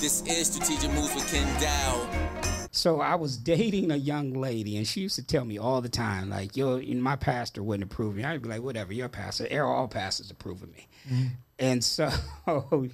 [0.00, 2.08] This is Strategic Moves with Ken Dow.
[2.70, 5.90] So I was dating a young lady, and she used to tell me all the
[5.90, 9.62] time, like, "Yo, my pastor wouldn't approve of me." I'd be like, "Whatever, your pastor.
[9.62, 11.26] All pastors approve of me." Mm-hmm.
[11.58, 12.10] And so,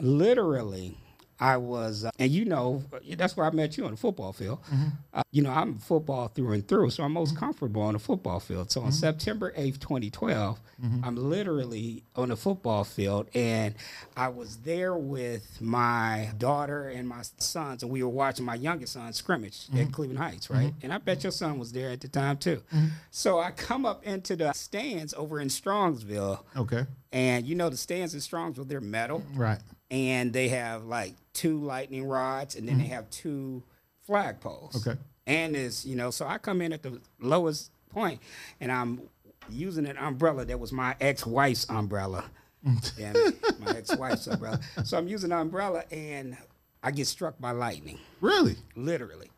[0.00, 0.96] literally,
[1.38, 4.32] I was, uh, and you know, uh, that's where I met you on the football
[4.32, 4.62] field.
[4.64, 4.86] Mm-hmm.
[5.12, 7.44] Uh, you know, I'm football through and through, so I'm most mm-hmm.
[7.44, 8.70] comfortable on the football field.
[8.70, 8.94] So on mm-hmm.
[8.94, 10.58] September 8th, 2012,
[11.02, 13.74] I'm literally on the football field, and
[14.16, 18.92] I was there with my daughter and my sons, and we were watching my youngest
[18.92, 20.74] son scrimmage at Cleveland Heights, right?
[20.82, 22.62] And I bet your son was there at the time too.
[23.10, 26.84] So I come up into the stands over in Strongsville, Okay.
[27.10, 29.60] and you know the stands in Strongsville, they're metal Right.
[29.90, 32.90] And they have like two lightning rods and then they mm.
[32.90, 33.62] have two
[34.08, 34.86] flagpoles.
[34.86, 34.98] Okay.
[35.26, 38.20] And it's, you know, so I come in at the lowest point
[38.60, 39.02] and I'm
[39.48, 42.24] using an umbrella that was my ex-wife's umbrella.
[42.96, 44.60] Damn it, my ex-wife's umbrella.
[44.84, 46.36] So I'm using an umbrella and
[46.82, 48.56] I get struck by lightning, Really?
[48.74, 49.30] literally.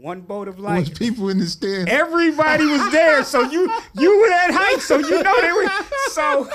[0.00, 0.94] One boat of Was lightning.
[0.94, 1.88] people in the stand?
[1.88, 3.68] Everybody was there, so you
[3.98, 5.68] you were at height, so you know they were.
[6.10, 6.48] So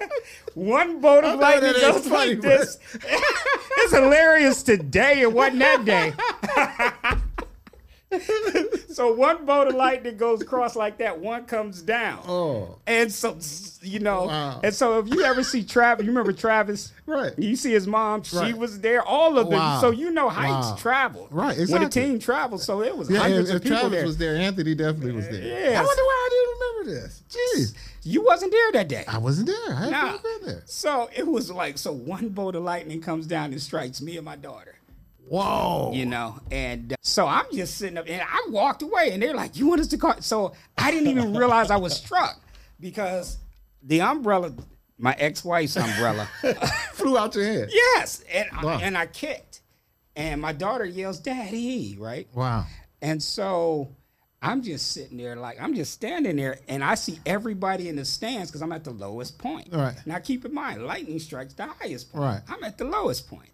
[0.54, 2.78] one boat of light that goes funny, like this.
[2.94, 5.20] it's hilarious today.
[5.20, 6.14] It wasn't that day.
[8.88, 11.18] so one bolt of lightning goes across like that.
[11.18, 12.22] One comes down.
[12.26, 12.76] Oh.
[12.86, 13.36] And so,
[13.82, 14.60] you know, Wow.
[14.64, 16.92] and so if you ever see Travis, you remember Travis?
[17.06, 17.38] Right.
[17.38, 19.60] You see his mom, she was there, all of them.
[19.60, 19.80] Wow.
[19.80, 20.76] So you know heights Wow.
[20.76, 21.28] travel.
[21.30, 24.06] Right, When the team travels, so it was Yeah, hundreds if, of people Travis there.
[24.06, 25.40] was there, Anthony definitely was there.
[25.40, 25.78] Yes.
[25.78, 27.22] I wonder why I didn't remember this.
[27.30, 27.74] Jeez.
[28.02, 29.04] You wasn't there that day.
[29.06, 29.56] I wasn't there.
[29.76, 30.02] I had Nah.
[30.06, 30.62] never been there.
[30.66, 34.24] So it was like, so one bolt of lightning comes down and strikes me and
[34.24, 34.74] my daughter,
[35.28, 35.92] Whoa.
[35.94, 36.38] you know?
[36.50, 39.66] And uh, so I'm just sitting up and I walked away and they're like, you
[39.66, 40.20] want us to call?
[40.20, 42.40] So I didn't even realize I was struck
[42.80, 43.38] because
[43.82, 44.52] the umbrella,
[44.98, 46.28] my ex wife's umbrella,
[46.92, 47.68] Flew out your head.
[47.72, 48.22] yes.
[48.32, 48.78] And, Wow.
[48.78, 49.60] I, and I kicked.
[50.14, 52.26] And my daughter yells, Daddy, right?
[52.34, 52.64] Wow.
[53.02, 53.94] And so
[54.40, 58.04] I'm just sitting there, like I'm just standing there, and I see everybody in the
[58.04, 59.68] stands because I'm at the lowest point.
[59.72, 59.94] Right.
[60.06, 62.22] Now keep in mind, lightning strikes the highest point.
[62.24, 62.40] Right.
[62.48, 63.50] I'm at the lowest point.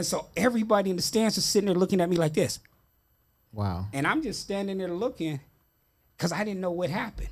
[0.00, 2.58] And so everybody in the stands is sitting there looking at me like this.
[3.52, 3.84] Wow.
[3.92, 5.40] And I'm just standing there looking
[6.16, 7.28] because I didn't know what happened.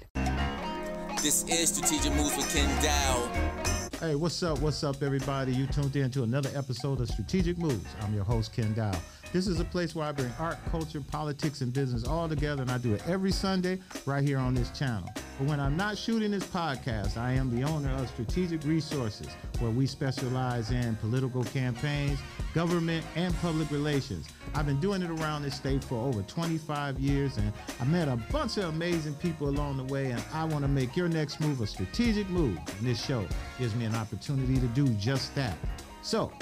[1.23, 3.31] This is Strategic Moves with Ken Dow.
[4.01, 4.61] Hey, what's up?
[4.61, 5.55] What's up, everybody?
[5.55, 7.87] You tuned in to another episode of Strategic Moves.
[8.03, 8.93] I'm your host, Ken Dow.
[9.33, 12.71] This is a place where I bring art, culture, politics, and business all together, and
[12.71, 15.09] I do it every Sunday right here on this channel.
[15.39, 19.29] But when I'm not shooting this podcast, I am the owner of Strategic Resources,
[19.61, 22.19] where we specialize in political campaigns,
[22.55, 24.27] government, and public relations.
[24.57, 28.17] I've been doing it around this state for over 25 years, and I met a
[28.33, 31.61] bunch of amazing people along the way, and I want to make your next move
[31.61, 32.59] a strategic move.
[32.79, 33.25] And this show
[33.61, 35.57] gives me an opportunity to do just that.
[36.03, 36.33] So,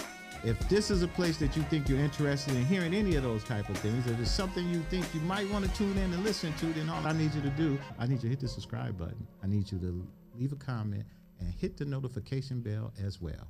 [0.44, 3.44] if this is a place that you think you're interested in hearing any of those
[3.44, 6.24] type of things, if it's something you think you might want to tune in and
[6.24, 8.48] listen to, then all I need you to do, I need you to hit the
[8.48, 9.26] subscribe button.
[9.42, 11.04] I need you to leave a comment
[11.40, 13.48] and hit the notification bell as well.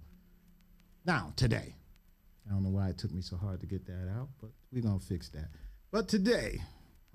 [1.05, 1.75] Now, today,
[2.47, 4.83] I don't know why it took me so hard to get that out, but we're
[4.83, 5.49] going to fix that.
[5.91, 6.61] But today,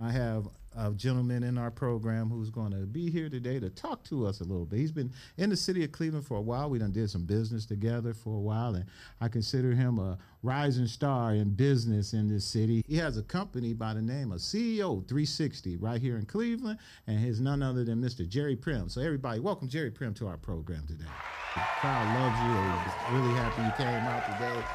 [0.03, 4.03] I have a gentleman in our program who's going to be here today to talk
[4.05, 4.79] to us a little bit.
[4.79, 6.71] He's been in the city of Cleveland for a while.
[6.71, 8.85] We done did some business together for a while, and
[9.19, 12.83] I consider him a rising star in business in this city.
[12.87, 17.19] He has a company by the name of CEO 360 right here in Cleveland, and
[17.19, 18.27] he's none other than Mr.
[18.27, 18.89] Jerry Primm.
[18.89, 21.05] So everybody, welcome Jerry Primm to our program today.
[21.53, 23.17] The crowd loves you.
[23.19, 24.65] Really happy you came out today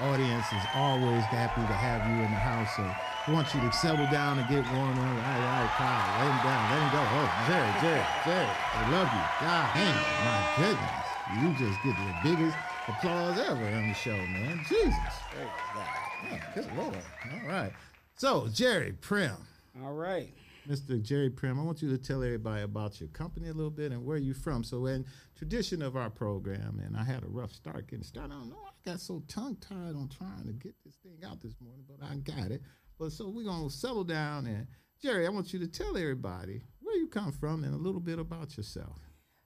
[0.00, 2.74] audience is always happy to have you in the house.
[2.74, 2.82] So
[3.26, 4.98] I want you to settle down and get warm.
[4.98, 7.02] All right, all right, Kyle, let him down, let him go.
[7.08, 9.24] Oh, Jerry, Jerry, Jerry, I love you.
[9.40, 9.96] God damn,
[10.28, 11.04] my goodness.
[11.40, 14.60] You just get the biggest applause ever on the show, man.
[14.68, 14.94] Jesus.
[15.34, 16.98] Yeah, good Lord.
[17.32, 17.72] All right.
[18.14, 19.38] So, Jerry Primm,
[19.82, 20.28] All right.
[20.68, 21.00] Mr.
[21.02, 24.04] Jerry Primm, I want you to tell everybody about your company a little bit and
[24.04, 24.64] where you're from.
[24.64, 28.34] So, in tradition of our program, and I had a rough start getting started.
[28.34, 28.60] I don't know.
[28.66, 32.06] I got so tongue tied on trying to get this thing out this morning, but
[32.06, 32.60] I got it.
[32.98, 34.66] But so we're gonna settle down and
[35.02, 38.18] Jerry, I want you to tell everybody where you come from and a little bit
[38.18, 38.98] about yourself.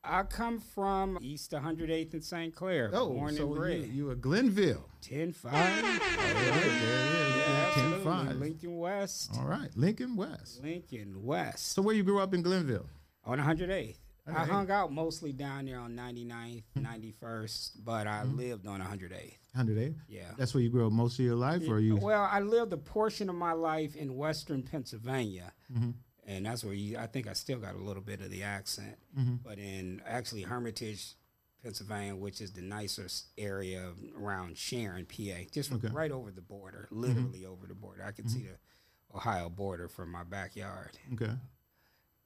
[0.05, 2.55] I come from East 108th and St.
[2.55, 2.91] Clair.
[2.93, 3.89] Oh, born so and you, bred.
[3.89, 4.89] you a Glenville.
[5.03, 5.53] 10 5.
[5.53, 7.37] There it is.
[7.37, 8.37] Yeah, 10 5.
[8.37, 9.31] Lincoln West.
[9.37, 10.63] All right, Lincoln West.
[10.63, 11.73] Lincoln West.
[11.73, 12.87] So where you grew up in Glenville?
[13.25, 13.97] On 108th.
[14.29, 16.85] I hung out mostly down there on 99th, Hmm.
[16.85, 19.39] 91st, but I lived on 108th.
[19.59, 19.95] 108.
[20.09, 20.23] Yeah.
[20.39, 21.97] That's where you grew up most of your life, or you?
[21.97, 25.53] Well, I lived a portion of my life in western Pennsylvania.
[25.73, 25.91] Mm-hmm.
[26.27, 28.97] And that's where you, I think I still got a little bit of the accent.
[29.19, 29.37] Mm-hmm.
[29.43, 31.15] But in actually Hermitage,
[31.63, 35.89] Pennsylvania, which is the nicest area around Sharon, PA, just Okay.
[35.89, 38.05] right over the border, literally over the border.
[38.07, 40.99] I can see the Ohio border from my backyard.
[41.15, 41.33] Okay.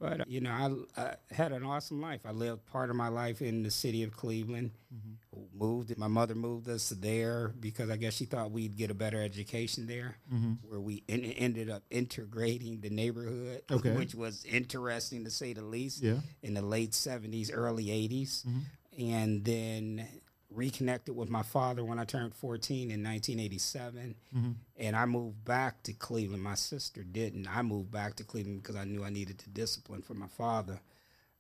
[0.03, 0.51] But uh, you know,
[0.97, 2.23] I, I had an awesome life.
[2.25, 4.73] I lived part of my life in the city of Cleveland.
[4.93, 5.59] Mm-hmm.
[5.59, 5.97] Moved.
[5.97, 9.87] My mother moved us there because I guess she thought we'd get a better education
[9.87, 10.17] there.
[10.33, 10.55] Mm-hmm.
[10.69, 13.93] Where we en- ended up integrating the neighborhood, Okay.
[13.93, 16.03] which was interesting to say the least.
[16.03, 16.17] Yeah.
[16.43, 19.03] In the late seventies, early 80s mm-hmm.
[19.03, 20.09] and then
[20.55, 24.53] reconnected with my father when I turned fourteen in nineteen mm-hmm.
[24.77, 26.43] and I moved back to Cleveland.
[26.43, 27.49] My sister didn't.
[27.49, 30.81] I moved back to Cleveland because I knew I needed to discipline for my father,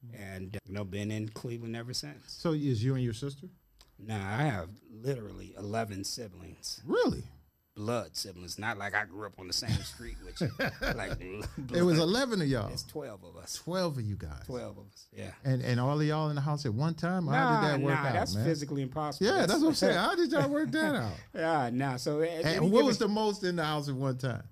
[0.06, 0.23] mm-hmm.
[0.23, 2.23] and uh, you know, been in Cleveland ever since.
[2.26, 3.47] So is you and your sister?
[3.99, 7.25] Now I have literally eleven siblings, Really?
[7.75, 8.59] Blood siblings.
[8.59, 10.51] Not like I grew up on the same street with you.
[10.95, 11.13] like
[11.75, 12.73] It was eleven of y'all.
[12.73, 13.55] It's twelve of us.
[13.55, 14.43] Twelve of you guys.
[14.47, 15.07] Twelve of us.
[15.13, 15.31] Yeah.
[15.45, 17.27] And and all of y'all in the house at one time?
[17.27, 18.45] How did that work nah, out, that's man?
[18.45, 19.27] physically impossible.
[19.27, 19.95] Yeah, that's what I'm saying.
[19.99, 21.13] How did y'all work that out?
[21.35, 21.97] Yeah, nah.
[21.97, 24.43] So at And what was the most in the house at one time?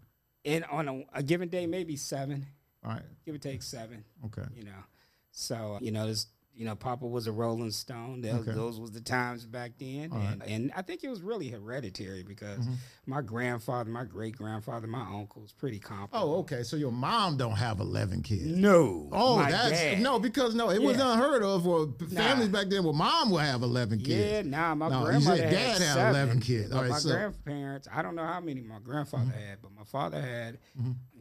[0.45, 2.47] and on a, a given day, maybe seven,
[2.85, 3.03] All right.
[3.25, 4.05] give or take seven.
[4.27, 4.47] Okay.
[4.55, 4.85] You know,
[5.33, 8.21] so you know, this you know, Papa was a Rolling Stone.
[8.21, 8.53] Those, Okay.
[8.53, 12.59] those was the times back then, and and I think it was really hereditary because
[12.59, 12.75] Mm-hmm.
[13.07, 16.35] my grandfather, my great grandfather, my uncle was pretty comparable.
[16.35, 16.63] Oh, okay.
[16.63, 18.45] So your mom don't have eleven kids.
[18.45, 19.09] no!
[19.13, 20.01] Oh, that's dad.
[20.01, 22.21] no, because no, it was unheard of for p- Nah.
[22.23, 24.11] families back then where mom would have eleven kids.
[24.11, 26.73] Yeah, nah, my No, you grandmother said dad had seven, 11 kids.
[26.73, 27.19] All right, my so- Mm-hmm.
[27.19, 30.59] grandparents, I don't know how many my grandfather had, but my father had,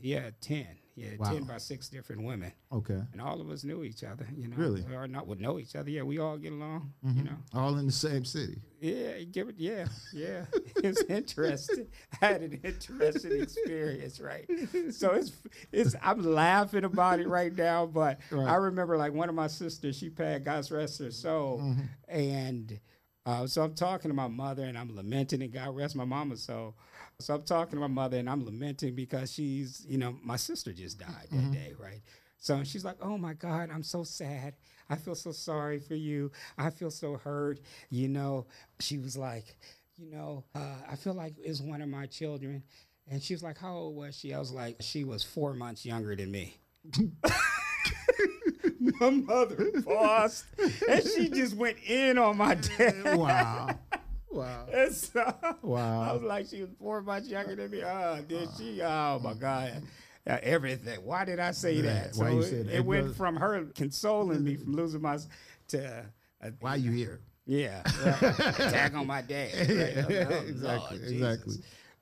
[0.01, 0.67] he had ten.
[1.07, 1.33] Had Wow.
[1.33, 2.51] ten by six different women.
[2.71, 3.01] Okay.
[3.13, 4.27] and all of us knew each other.
[4.35, 4.81] You know, Really?
[4.81, 4.93] Mm-hmm.
[4.93, 5.89] or not would know each other.
[5.89, 6.93] Yeah, we all get along.
[7.03, 8.61] You know, All in the same city.
[8.79, 9.55] yeah, give it.
[9.57, 10.45] Yeah, yeah.
[10.77, 11.87] it's interesting.
[12.21, 14.49] I had an interesting experience, right?
[14.91, 15.31] So it's
[15.71, 15.95] it's.
[16.01, 18.47] I'm laughing about it right now, but Right.
[18.47, 19.97] I remember like one of my sisters.
[19.97, 20.43] She passed.
[20.43, 21.81] God rest her soul, Mm-hmm.
[22.09, 22.79] and.
[23.25, 26.35] Uh, so I'm talking to my mother and I'm lamenting, and God rest my mama.
[26.35, 26.73] So,
[27.19, 30.71] so I'm talking to my mother and I'm lamenting because she's, you know, my sister
[30.71, 31.51] just died that Mm-hmm.
[31.53, 32.01] day, right?
[32.37, 34.53] So she's like, "Oh my God, I'm so sad.
[34.89, 36.31] I feel so sorry for you.
[36.57, 38.47] I feel so hurt." You know,
[38.79, 39.57] she was like,
[39.97, 42.63] "You know, uh, I feel like it's one of my children."
[43.11, 45.85] And she was like, "How old was she?" I was like, "She was four months
[45.85, 46.57] younger than me."
[49.01, 50.45] my mother paused,
[50.87, 53.15] and she just went in on my dad.
[53.17, 53.79] Wow.
[54.31, 54.65] Wow.
[54.73, 56.01] And so Wow.
[56.01, 57.83] I was like, she was four months younger than me.
[57.83, 58.81] Oh, did she?
[58.81, 59.83] Oh my God.
[60.27, 60.99] Uh, everything.
[61.03, 62.11] Why did I say that?
[62.15, 62.75] Why so you it, said that?
[62.75, 65.17] it went Brother- from her consoling me from losing my
[65.69, 66.05] to
[66.43, 67.21] uh, Why you here?
[67.45, 68.39] yeah, right.
[68.59, 69.49] attack on my dad.
[69.69, 69.97] Right?
[69.97, 70.97] I was like, oh, exactly.
[70.99, 71.53] Lord exactly.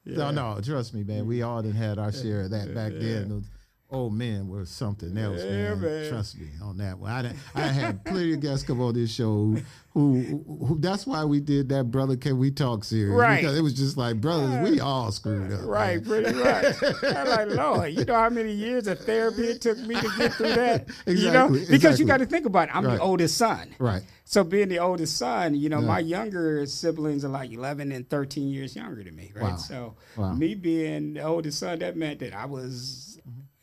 [0.05, 0.17] Jesus.
[0.17, 1.25] No, no, trust me, man.
[1.25, 3.43] We all done had our share of that back then.
[3.89, 5.81] Old men were something else, Yeah, man.
[5.81, 6.09] man.
[6.09, 7.09] Trust me on that one.
[7.09, 9.55] I, I had plenty of guests come on this show
[9.93, 13.37] who, who, who that's why we did that brother can we talk series Right.
[13.39, 16.21] because it was just like brothers we all screwed up Right, man.
[16.21, 16.75] pretty much.
[17.15, 20.33] I'm like, Lord, you know how many years of therapy it took me to get
[20.33, 20.89] through that?
[21.05, 21.99] exactly, You know, because exactly.
[22.01, 22.75] you got to think about it.
[22.75, 22.97] I'm Right.
[22.97, 23.73] the oldest son.
[23.79, 25.87] right So being the oldest son, you know, Yeah.
[25.87, 29.51] my younger siblings are like 11 and 13 years younger than me, right?
[29.51, 29.55] Wow.
[29.55, 30.33] So Wow.
[30.33, 33.16] me being the oldest son, that meant that I was,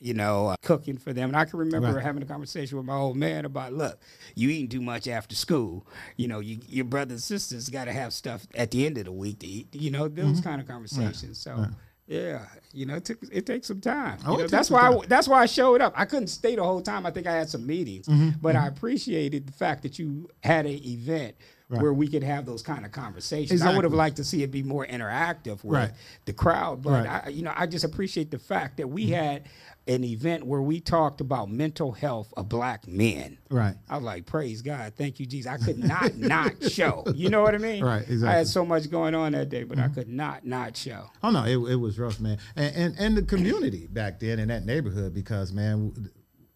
[0.04, 1.30] you know, uh, cooking for them.
[1.30, 2.02] And I can remember Right.
[2.04, 3.98] having a conversation with my old man about, look,
[4.34, 5.86] you eating too much after school.
[6.18, 9.06] You know, you, your brothers and sisters got to have stuff at the end of
[9.06, 9.68] the week to eat.
[9.74, 10.48] You know, those Mm-hmm.
[10.48, 11.38] kind of conversations.
[11.38, 11.68] So.
[12.06, 14.18] Yeah, you know, it took it takes some time.
[14.26, 15.94] Oh, You know, that's why I, that's why I showed up.
[15.96, 17.06] I couldn't stay the whole time.
[17.06, 20.66] I think I had some meetings, Mm-hmm, but I appreciated the fact that you had
[20.66, 21.34] an event
[21.70, 21.80] Right.
[21.80, 23.62] where we could have those kind of conversations.
[23.62, 25.90] I would have liked to see it be more interactive with Right.
[26.26, 27.06] the crowd, but Right.
[27.06, 27.26] Mm-hmm.
[27.28, 29.44] I, you know, I just appreciate the fact that we had
[29.88, 33.38] an event where we talked about mental health of black men.
[33.50, 35.50] right I was like, praise God, thank you, Jesus.
[35.50, 37.02] I could not not show.
[37.14, 37.82] You know what I mean?
[37.82, 38.28] Right, Exactly.
[38.28, 41.10] I had so much going on that day, but I could not not show.
[41.22, 44.48] Oh no, it, it was rough, man, and, and and the community back then in
[44.48, 46.10] that neighborhood because man,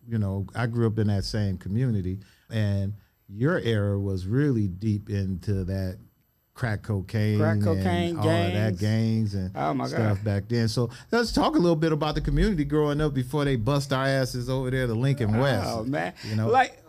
[0.06, 2.92] you know, I grew up in that same community, and
[3.28, 5.98] your era was really deep into that
[6.54, 8.80] crack cocaine, Crack and cocaine, all of that gangs.
[8.80, 10.24] gangs and Oh, my stuff God.
[10.24, 10.66] back then.
[10.68, 14.06] So let's talk a little bit about the community growing up before they bust our
[14.06, 15.68] asses over there to Lincoln West.
[15.68, 16.82] Oh man, you know, like,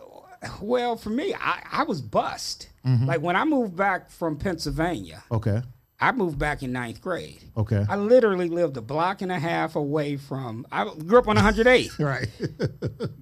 [0.60, 2.68] well, for me, I, I was bust.
[2.84, 3.06] Mm-hmm.
[3.06, 5.62] Like when I moved back from Pennsylvania, okay,
[6.00, 7.42] I moved back in ninth grade.
[7.56, 10.66] okay, I literally lived a block and a half away from.
[10.72, 11.90] I grew up on 108.
[11.98, 12.26] right,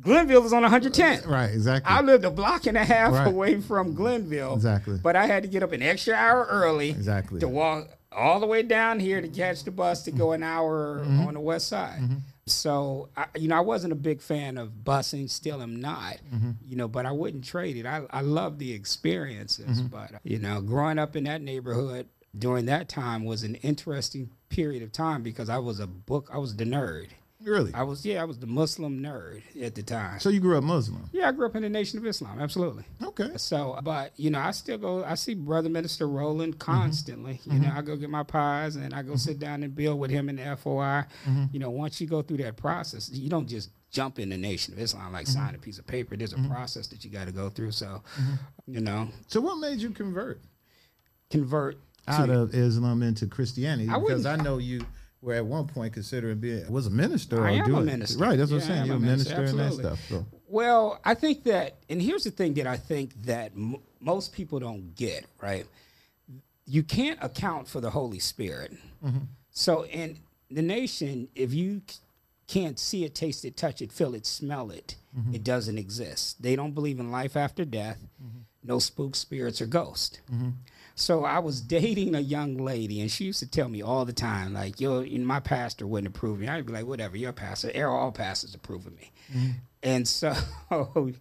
[0.00, 1.28] Glenville is on 110.
[1.28, 1.92] right, exactly.
[1.92, 3.26] I lived a block and a half Right.
[3.26, 4.54] away from Glenville.
[4.54, 4.98] Exactly.
[5.02, 6.90] But I had to get up an extra hour early.
[6.90, 7.40] Exactly.
[7.40, 11.00] To walk all the way down here to catch the bus to go an hour
[11.00, 11.26] Mm-hmm.
[11.26, 12.00] on the west side.
[12.00, 12.14] Mm-hmm.
[12.46, 16.52] So, I, you know, I wasn't a big fan of busing, still am not, mm-hmm.
[16.64, 17.84] you know, but I wouldn't trade it.
[17.84, 19.88] I, I love the experiences, mm-hmm.
[19.88, 22.06] but, you know, growing up in that neighborhood
[22.38, 26.38] during that time was an interesting period of time because I was a book, I
[26.38, 27.08] was the nerd.
[27.40, 27.72] Really?
[27.72, 30.18] I was, yeah, I was the Muslim nerd at the time.
[30.18, 31.08] So you grew up Muslim?
[31.12, 32.82] Yeah, I grew up in the Nation of Islam, absolutely.
[33.02, 33.30] Okay.
[33.36, 35.04] So, but you know, I still go.
[35.04, 36.72] I see Brother Minister Roland mm-hmm.
[36.72, 37.40] constantly.
[37.44, 37.62] You mm-hmm.
[37.62, 39.18] know, I go get my pies and I go mm-hmm.
[39.18, 41.04] sit down and build with him in the FOI.
[41.52, 44.74] You know, once you go through that process, you don't just jump in the Nation
[44.74, 46.16] of Islam like sign a piece of paper.
[46.16, 47.70] There's a process that you got to go through.
[47.70, 48.02] So,
[48.66, 50.40] you know, So what made you convert
[51.30, 51.78] convert
[52.08, 53.88] out of Islam into Christianity?
[53.88, 54.84] I because I know you
[55.20, 57.44] were at one point considering being was a minister.
[57.44, 58.18] I am a minister.
[58.18, 58.38] Right.
[58.38, 58.86] That's what Yeah, I'm saying.
[58.86, 60.00] You're a minister, minister and that stuff.
[60.08, 60.26] So.
[60.46, 64.58] Well, I think that, and here's the thing that I think that m- most people
[64.60, 65.66] don't get, right?
[66.66, 68.72] You can't account for the Holy Spirit.
[69.04, 69.18] Mm-hmm.
[69.50, 70.18] So, in
[70.50, 71.82] the nation, if you
[72.46, 75.34] can't see it, taste it, touch it, feel it, smell it, mm-hmm.
[75.34, 76.42] it doesn't exist.
[76.42, 78.40] They don't believe in life after death, mm-hmm.
[78.62, 80.20] no spook spirits or ghosts.
[80.98, 84.12] So I was dating a young lady, and she used to tell me all the
[84.12, 87.88] time, like, "Yo, my pastor wouldn't approve me." I'd be like, "Whatever, your pastor.
[87.88, 89.50] All pastors approve of me." Mm-hmm.
[89.84, 90.34] And so,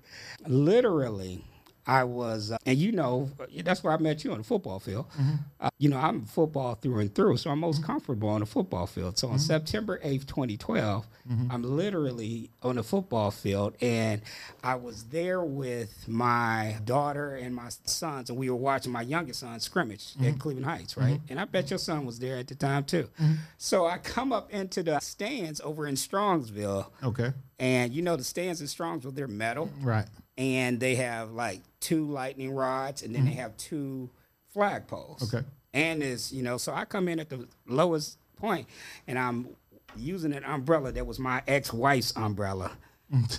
[0.48, 1.46] literally,
[1.88, 4.80] I was, uh, and you know, uh, that's where I met you on the football
[4.80, 5.10] field.
[5.12, 5.36] Mm-hmm.
[5.62, 7.92] Uh, you know, I'm football through and through, so I'm most mm-hmm.
[7.92, 9.18] comfortable on the football field.
[9.18, 9.42] So on mm-hmm.
[9.42, 11.08] September 8th, 2012,
[11.50, 14.22] I'm literally on the football field, and
[14.64, 19.42] I was there with my daughter and my sons, and we were watching my youngest
[19.42, 21.20] son scrimmage at Cleveland Heights, right?
[21.30, 23.10] And I bet your son was there at the time too.
[23.58, 27.34] So I come up into the stands over in Strongsville, Okay.
[27.60, 30.06] and you know the stands in Strongsville, they're metal Right.
[30.38, 34.10] And they have like two lightning rods and then they have two
[34.56, 35.22] flagpoles.
[35.24, 35.38] Mm-hmm.
[35.38, 35.46] Okay.
[35.74, 38.68] And it's, you know, so I come in at the lowest point
[39.08, 39.50] and I'm
[39.96, 42.72] using an umbrella that was my ex wife's umbrella.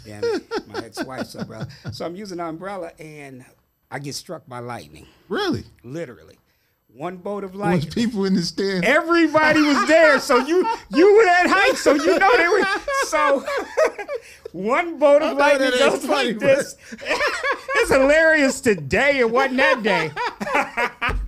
[0.04, 1.68] Damn it, my ex wife's umbrella.
[1.92, 3.44] So I'm using an umbrella and
[3.90, 5.64] I get struck by lightning, Really?
[5.82, 6.38] literally.
[6.98, 7.92] One boat of Was lightning.
[7.92, 8.84] people in the stand?
[8.84, 12.64] Everybody was there, so you you were at height, so you know they were.
[13.06, 13.46] So
[14.52, 16.74] one boat of lightning goes funny, like this.
[16.92, 19.18] it's hilarious today.
[19.20, 20.10] It wasn't that day.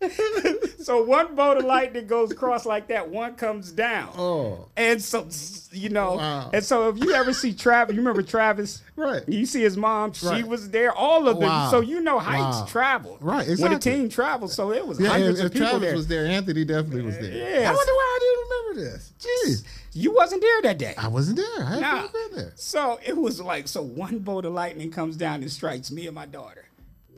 [0.78, 3.08] so one bolt of lightning goes across like that.
[3.08, 4.12] One comes down.
[4.16, 4.68] Oh.
[4.76, 5.26] And so,
[5.72, 6.50] you know, Wow.
[6.52, 8.82] and so if you ever see Travis, you remember Travis?
[8.96, 9.22] Right.
[9.28, 11.48] You see his mom, she was there, all of them.
[11.48, 11.70] Wow.
[11.70, 12.66] So you know heights Wow.
[12.66, 13.18] travel.
[13.20, 13.76] Right, When exactly.
[13.76, 15.96] the team travels, so it was Yeah, hundreds if, of people Travis there.
[15.96, 17.30] was there, Anthony definitely was there.
[17.32, 17.66] Yes.
[17.68, 19.12] I wonder why I didn't remember this.
[19.20, 19.64] Jeez.
[19.92, 20.94] You wasn't there that day.
[20.96, 21.64] I wasn't there.
[21.66, 21.94] I had Nah.
[21.96, 22.52] never been there.
[22.54, 26.14] So it was like, so one bolt of lightning comes down and strikes me and
[26.14, 26.66] my daughter,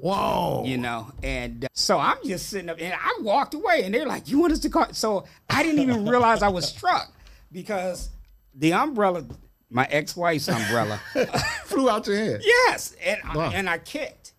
[0.02, 0.64] Whoa.
[0.66, 4.04] you know, and uh, so I'm just sitting up and I walked away and they're
[4.06, 4.92] like, you want us to call?
[4.92, 7.12] So I didn't even realize I was struck
[7.52, 8.10] because
[8.54, 9.24] the umbrella,
[9.70, 11.00] my ex-wife's umbrella,
[11.66, 12.40] Flew out your head.
[12.44, 13.50] yes, and Wow.
[13.50, 14.32] I, and I kicked,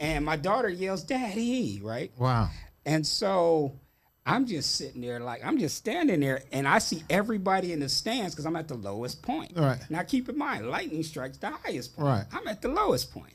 [0.00, 2.10] and my daughter yells, "Daddy!" Right?
[2.18, 2.50] Wow.
[2.84, 3.78] And so
[4.26, 7.88] I'm just sitting there, like I'm just standing there, and I see everybody in the
[7.88, 9.52] stands because I'm at the lowest point.
[9.56, 9.78] All right.
[9.88, 12.08] Now keep in mind, lightning strikes the highest point.
[12.08, 12.24] Right.
[12.32, 13.32] I'm at the lowest point.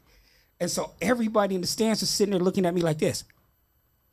[0.59, 3.23] And so everybody in the stands is sitting there looking at me like this.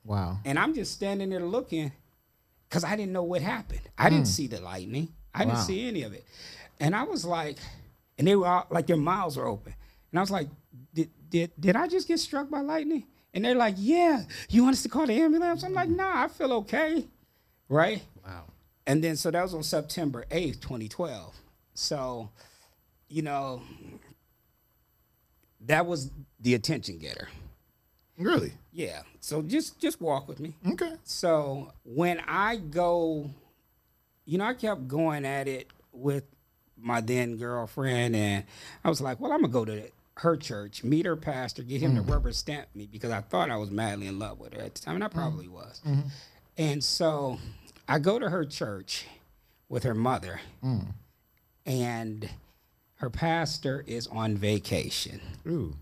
[0.05, 0.38] Wow.
[0.45, 1.91] And I'm just standing there looking
[2.69, 3.81] because I didn't know what happened.
[3.99, 5.09] I didn't see the lightning.
[5.35, 5.65] I didn't Hmm.
[5.65, 6.25] See any of it.
[6.79, 7.59] And I was like,
[8.19, 9.75] and they were all, like their mouths were open.
[10.12, 10.49] And I was like,
[10.95, 13.05] did, did, did I just get struck by lightning?
[13.35, 14.23] And they're like, yeah.
[14.49, 15.65] You want us to call the ambulance?
[15.65, 17.07] I'm like, nah, I feel okay.
[17.69, 18.03] Right?
[18.25, 18.45] Wow.
[18.87, 21.35] And then so that was on September 8th, 2012.
[21.75, 22.31] So,
[23.09, 23.62] you know,
[25.62, 27.28] that was the attention getter.
[28.19, 28.52] Really?
[28.73, 29.02] Yeah.
[29.21, 30.55] So just just walk with me.
[30.73, 30.95] Okay.
[31.05, 33.31] So when I go,
[34.25, 36.25] you know, I kept going at it with
[36.78, 38.45] my then girlfriend, and
[38.85, 41.95] I was like, well, I'm gonna go to her church, meet her pastor, get him
[41.97, 42.11] to mm.
[42.11, 44.81] rubber stamp me because I thought I was madly in love with her at the
[44.81, 45.14] time, and I mm.
[45.14, 45.83] probably was.
[45.87, 46.09] Mm-hmm.
[46.57, 47.38] And so
[47.87, 49.07] I go to her church
[49.69, 50.87] with her mother, mm.
[51.66, 52.31] and
[52.95, 55.21] her pastor is on vacation.
[55.47, 55.76] Ooh.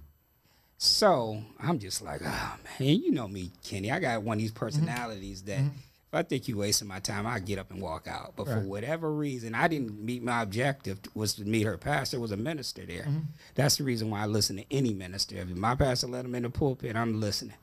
[0.78, 3.90] So I'm just like, oh man, you know me, Kenny.
[3.90, 4.58] I got one of these mm-hmm.
[4.58, 5.68] personalities that mm-hmm.
[5.68, 8.34] if I think you wasting my time, I get up and walk out.
[8.36, 12.20] But for whatever reason, I didn't meet my objective was to meet her pastor.
[12.20, 13.02] Was a minister there.
[13.02, 13.20] Mm-hmm.
[13.54, 15.36] That's the reason why I listen to any minister.
[15.36, 17.56] If my pastor let him in the pulpit, I'm listening.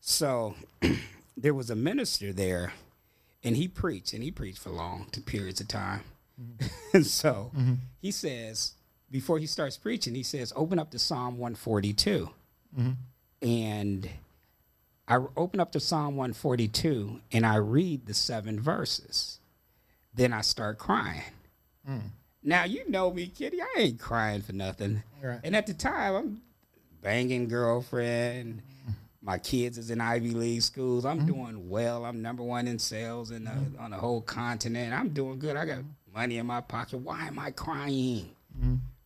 [0.00, 0.54] So
[1.36, 2.72] there was a minister there,
[3.42, 6.02] and he preached, and he preached for long to periods of time.
[6.92, 7.50] and so
[8.00, 8.74] he says,
[9.10, 12.30] before he starts preaching, he says, open up to Psalm 142.
[12.78, 13.48] Mm-hmm.
[13.48, 14.10] And
[15.06, 19.40] I open up to Psalm 142 and I read the seven verses.
[20.14, 21.22] Then I start crying.
[21.88, 22.10] Mm.
[22.42, 23.62] Now you know me, Kitty.
[23.62, 25.02] I ain't crying for nothing.
[25.22, 25.40] Right.
[25.44, 26.42] And at the time, I'm
[27.02, 28.62] banging girlfriend.
[28.88, 28.94] Mm.
[29.22, 31.04] My kids is in Ivy League schools.
[31.04, 31.26] I'm mm-hmm.
[31.26, 32.04] doing well.
[32.04, 33.82] I'm number one in sales in the, mm-hmm.
[33.82, 34.92] on the whole continent.
[34.92, 35.56] I'm doing good.
[35.56, 35.78] I got
[36.12, 36.98] money in my pocket.
[36.98, 38.30] Why am I crying?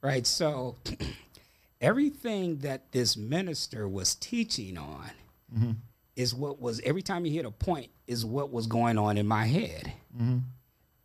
[0.02, 0.26] Right.
[0.26, 0.76] So
[1.80, 5.10] everything that this minister was teaching on
[5.54, 5.72] mm-hmm.
[6.16, 9.26] is what was every time he hit a point is what was going on in
[9.26, 10.38] my head mm-hmm.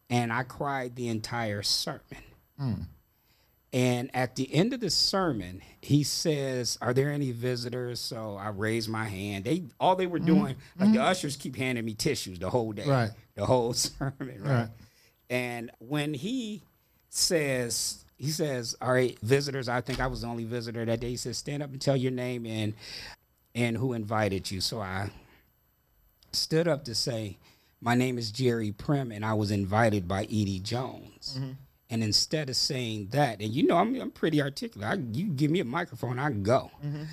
[0.09, 2.01] and I cried the entire sermon.
[2.59, 2.85] Mm.
[3.73, 8.47] And at the end of the sermon, he says, "Are there any visitors?" So I
[8.49, 9.43] raised my hand.
[9.43, 10.25] They all they were mm-hmm.
[10.25, 13.11] doing, like the ushers, keep handing me tissues the whole day, Right.
[13.35, 14.41] the whole sermon, right?
[14.41, 14.69] Right.
[15.29, 16.63] And when he
[17.09, 21.09] says, he says, "All right, visitors," I think I was the only visitor that day.
[21.11, 22.73] He says, "Stand up and tell your name and
[23.55, 25.09] and who invited you." So I
[26.31, 27.37] stood up to say,
[27.81, 31.37] My name is Jerry Primm, and I was invited by Edie Jones.
[31.37, 31.51] Mm-hmm.
[31.89, 34.89] And instead of saying that, and you know, I'm, I'm pretty articulate.
[34.89, 36.71] I, you give me a microphone, I go.
[36.85, 37.03] Mm-hmm.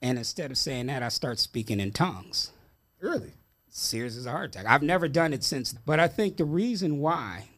[0.00, 2.52] And instead of saying that, I start speaking in tongues.
[3.00, 3.32] Really?
[3.68, 4.66] Serious as a heart attack.
[4.66, 5.72] I've never done it since.
[5.72, 7.48] But I think the reason why,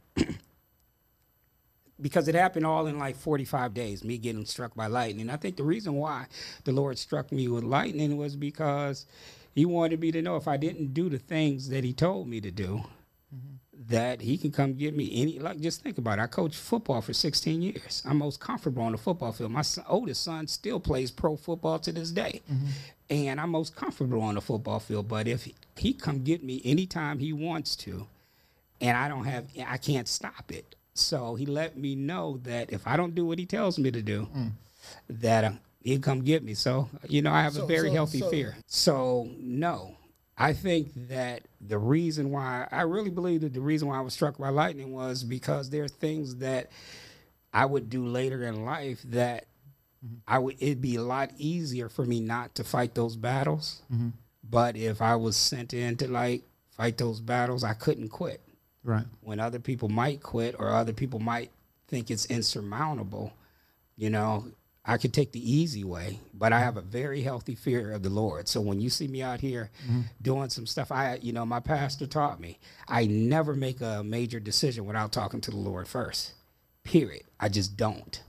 [2.04, 5.30] because it happened all in like 45 days, me getting struck by lightning.
[5.30, 6.26] I think the reason why
[6.64, 9.06] the Lord struck me with lightning was because
[9.54, 12.42] He wanted me to know if I didn't do the things that He told me
[12.42, 12.84] to do,
[13.34, 13.54] mm-hmm.
[13.88, 15.38] that He can come get me any.
[15.38, 16.22] Like, just think about it.
[16.22, 18.02] I coached football for 16 years.
[18.06, 19.52] I'm most comfortable on the football field.
[19.52, 22.42] My son, oldest son still plays pro football to this day.
[22.52, 22.66] Mm-hmm.
[23.08, 25.08] And I'm most comfortable on the football field.
[25.08, 28.06] But if he, he come get me anytime he wants to,
[28.82, 30.74] and I don't have, I can't stop it.
[30.94, 34.00] So he let me know that if I don't do what he tells me to
[34.00, 34.52] do, mm.
[35.08, 36.54] that um, uh, he'd come get me.
[36.54, 38.56] So you know, I have So- a very so- healthy so- fear.
[38.66, 39.96] So no,
[40.36, 44.14] I think that the reason why I really believe that the reason why I was
[44.14, 46.70] struck by lightning was because there are things that
[47.52, 49.46] I would do later in life that
[50.04, 50.16] mm-hmm.
[50.26, 53.82] I would it'd be a lot easier for me not to fight those battles.
[53.92, 54.10] Mm-hmm.
[54.48, 56.42] But if I was sent in to like
[56.76, 58.43] fight those battles, I couldn't quit.
[58.84, 59.06] Right.
[59.22, 61.50] When other people might quit or other people might
[61.88, 63.32] think it's insurmountable,
[63.96, 64.46] you know,
[64.84, 68.10] I could take the easy way, but I have a very healthy fear of the
[68.10, 68.46] Lord.
[68.48, 69.70] So when you see me out here
[70.20, 74.38] doing some stuff, I, you know, my pastor taught me, I never make a major
[74.40, 76.34] decision without talking to the Lord first.
[76.82, 77.22] Period.
[77.40, 78.22] I just don't.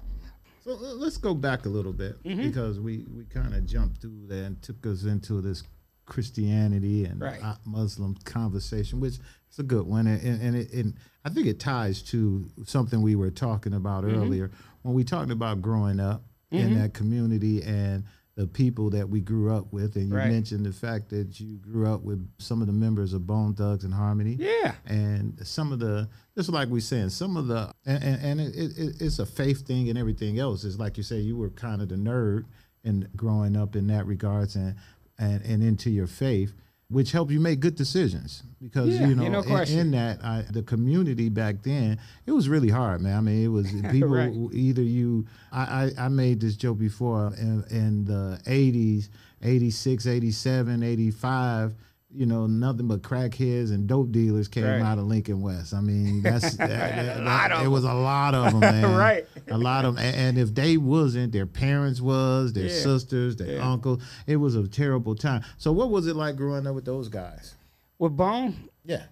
[0.64, 2.44] So uh, let's go back a little bit Mm-hmm.
[2.48, 5.62] because we, we kind of jumped through that and took us into this
[6.06, 7.42] Christianity and Right.
[7.66, 9.18] Muslim conversation, which
[9.56, 10.08] is a good one.
[10.08, 14.04] And, and, and, it, and I think it ties to something we were talking about
[14.04, 14.22] Mm-hmm.
[14.22, 14.52] earlier
[14.84, 18.04] when we talked about growing up in that community and
[18.36, 19.96] the people that we grew up with.
[19.96, 20.30] And you Right.
[20.32, 24.38] mentioned the fact that you grew up with some of the members of Bone Thugs-n-Harmony
[24.40, 24.76] Yeah.
[24.86, 28.78] and some of the just like we're saying some of the and, and, and it,
[28.78, 31.82] it, it's a faith thing and everything else is like you say you were kind
[31.82, 32.46] of the nerd
[32.84, 34.76] and growing up in that regards and
[35.18, 36.54] and, and into your faith
[36.90, 38.44] which helped you make good decisions.
[38.62, 42.48] Because Yeah, you know no in, in that I, the community back then it was
[42.50, 43.18] really hard man.
[43.18, 44.34] I mean it was people Right.
[44.54, 49.10] either you I, I i made this joke before in, in the 80s
[49.42, 51.74] 86 87 85
[52.16, 54.82] you know nothing but crackheads and dope dealers came Right.
[54.82, 57.94] out of lincoln west i mean that's that, that- lot that- of it was a
[57.94, 59.28] lot of them man Right.
[59.50, 60.04] a lot of 'em.
[60.06, 62.80] and, and if they wasn't their parents was their Yeah.
[62.80, 63.72] sisters their Yeah.
[63.72, 67.10] uncles it was a terrible time so what was it like growing up with those
[67.10, 67.56] guys
[68.00, 69.04] With Bone, yeah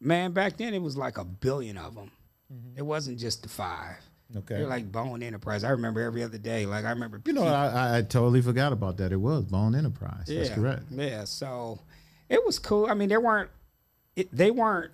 [0.00, 2.10] man, back then it was like a billion of them.
[2.52, 2.78] Mm-hmm.
[2.78, 3.96] It wasn't just the five.
[4.36, 5.62] okay They're like Bone Enterprise.
[5.62, 6.66] I remember every other day.
[6.66, 7.20] Like I remember.
[7.24, 9.12] You know, I, I- I totally forgot about that.
[9.12, 10.24] It was Bone Enterprise.
[10.26, 10.84] That's correct.
[10.90, 11.78] Yeah, so
[12.32, 12.86] it was cool.
[12.86, 13.50] I mean, they weren't.
[14.16, 14.92] It, they weren't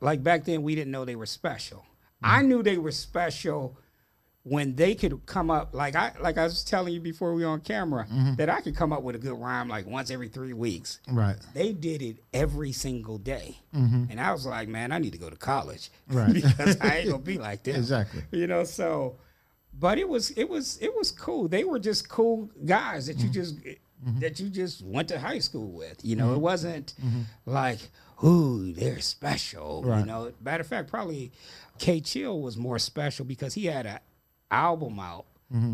[0.00, 0.62] like back then.
[0.62, 1.84] We didn't know they were special.
[2.22, 2.48] I mm-hmm.
[2.48, 3.76] knew they were special
[4.44, 7.50] when they could come up like I like I was telling you before we were
[7.50, 8.34] on camera mm-hmm.
[8.36, 11.00] that I could come up with a good rhyme like once every three weeks.
[11.08, 11.36] Right.
[11.54, 14.04] They did it every single day, mm-hmm.
[14.10, 16.32] and I was like, man, I need to go to college Right.
[16.32, 17.76] because I ain't gonna be like this.
[17.76, 18.24] Exactly.
[18.30, 19.16] You know, so
[19.78, 21.48] but it was it was it was cool.
[21.48, 23.56] They were just cool guys that you just
[24.04, 24.20] Mm-hmm.
[24.20, 26.04] that you just went to high school with.
[26.04, 26.40] You know, it mm-hmm.
[26.40, 27.20] wasn't mm-hmm.
[27.46, 27.78] like,
[28.24, 29.84] ooh, they're special.
[29.84, 30.00] Right.
[30.00, 31.30] You know, matter of fact, probably
[31.78, 34.00] K Chill was more special because he had an
[34.50, 35.26] album out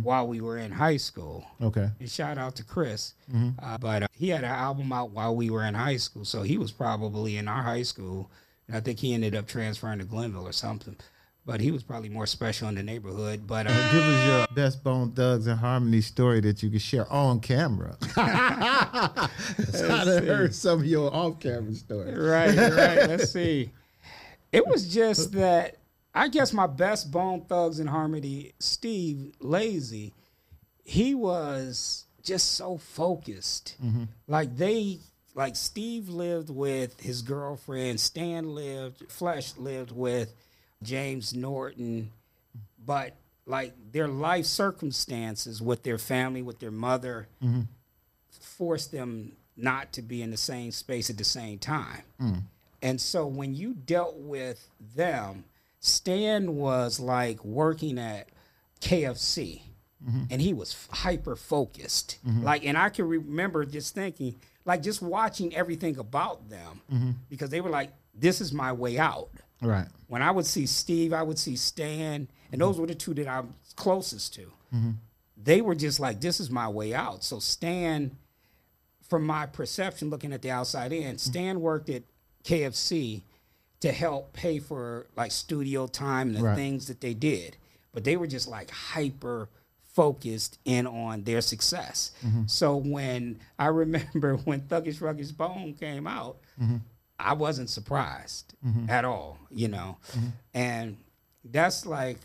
[0.03, 1.47] while we were in high school.
[1.63, 1.89] Okay.
[2.01, 3.15] And shout out to Chris.
[3.63, 6.25] Uh, but uh, he had an album out while we were in high school.
[6.25, 8.31] So he was probably in our high school.
[8.67, 10.97] And I think he ended up transferring to Glenville or something.
[11.49, 13.47] But he was probably more special in the neighborhood.
[13.47, 17.97] But uh, Give us your best Bone Thugs-n-Harmony story that you can share on camera.
[18.19, 19.31] I
[20.27, 22.19] heard some of your off camera stories.
[22.19, 23.09] right, right.
[23.09, 23.71] Let's see.
[24.53, 25.77] It was just that
[26.15, 30.13] I guess my best Bone Thugs-n-Harmony, Steve Layzie,
[30.85, 33.77] he was just so focused.
[34.27, 34.99] Like they,
[35.35, 38.01] like Steve lived with his girlfriend.
[38.01, 40.35] Stan lived, Flesh lived with
[40.83, 42.13] James Norton,
[42.85, 47.63] but like their life circumstances with their family, with their mother, mm-hmm.
[48.41, 52.03] forced them not to be in the same space at the same time.
[52.21, 52.43] Mm.
[52.83, 55.45] And so when you dealt with them,
[55.81, 58.29] Stan was like working at
[58.81, 59.63] KFC
[60.07, 60.25] mm-hmm.
[60.31, 62.19] and he was hyper focused.
[62.27, 62.45] Mm-hmm.
[62.45, 67.61] Like, and I can remember just thinking, like, just watching everything about them because they
[67.61, 69.31] were like, this is my way out.
[69.61, 69.87] Right.
[70.07, 72.81] When I would see Steve, I would see Stan, and those mm-hmm.
[72.83, 74.43] were the two that I'm closest to.
[74.75, 74.91] Mm-hmm.
[75.43, 77.25] They were just like, this is my way out.
[77.25, 78.17] So Stan,
[79.09, 81.17] from my perception, looking at the outside in, mm-hmm.
[81.17, 82.03] Stan worked at
[82.45, 83.23] KFC
[83.81, 86.57] to help pay for like studio time and the Right.
[86.57, 87.57] things that they did.
[87.93, 89.49] But they were just like hyper
[89.95, 92.13] focused in on their success.
[92.47, 96.37] So when I remember when Thuggish Ruggish Bone came out,
[97.19, 98.89] I wasn't surprised mm-hmm.
[98.89, 99.99] at all, you know.
[100.13, 100.29] Mm-hmm.
[100.55, 100.97] And
[101.45, 102.19] that's like,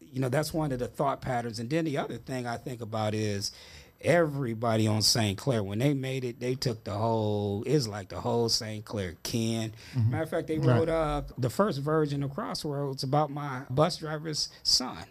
[0.00, 1.58] you know, that's one of the thought patterns.
[1.58, 3.52] And then the other thing I think about is
[4.00, 5.36] everybody on St.
[5.36, 8.84] Clair, when they made it, they took the whole, it's like the whole St.
[8.84, 9.72] Clair Ken.
[9.94, 10.10] Mm-hmm.
[10.10, 14.48] Matter of fact, they wrote uh, the first version of Crossroads about my bus driver's
[14.62, 15.04] son,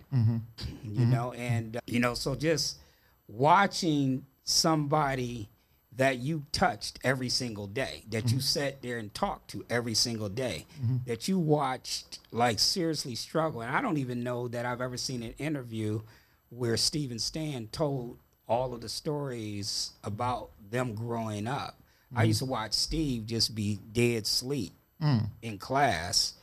[0.83, 2.77] you know, and, uh, you know, so just
[3.27, 5.49] watching somebody
[5.97, 8.39] that you touched every single day, that you mm-hmm.
[8.39, 10.97] sat there and talked to every single day, mm-hmm.
[11.07, 13.61] that you watched like seriously struggle.
[13.61, 16.01] And I don't even know that I've ever seen an interview
[16.49, 21.81] where Steven Stan told all of the stories about them growing up.
[22.13, 22.27] I mm-hmm.
[22.27, 25.25] used to watch Steve just be dead sleep mm.
[25.41, 26.35] in class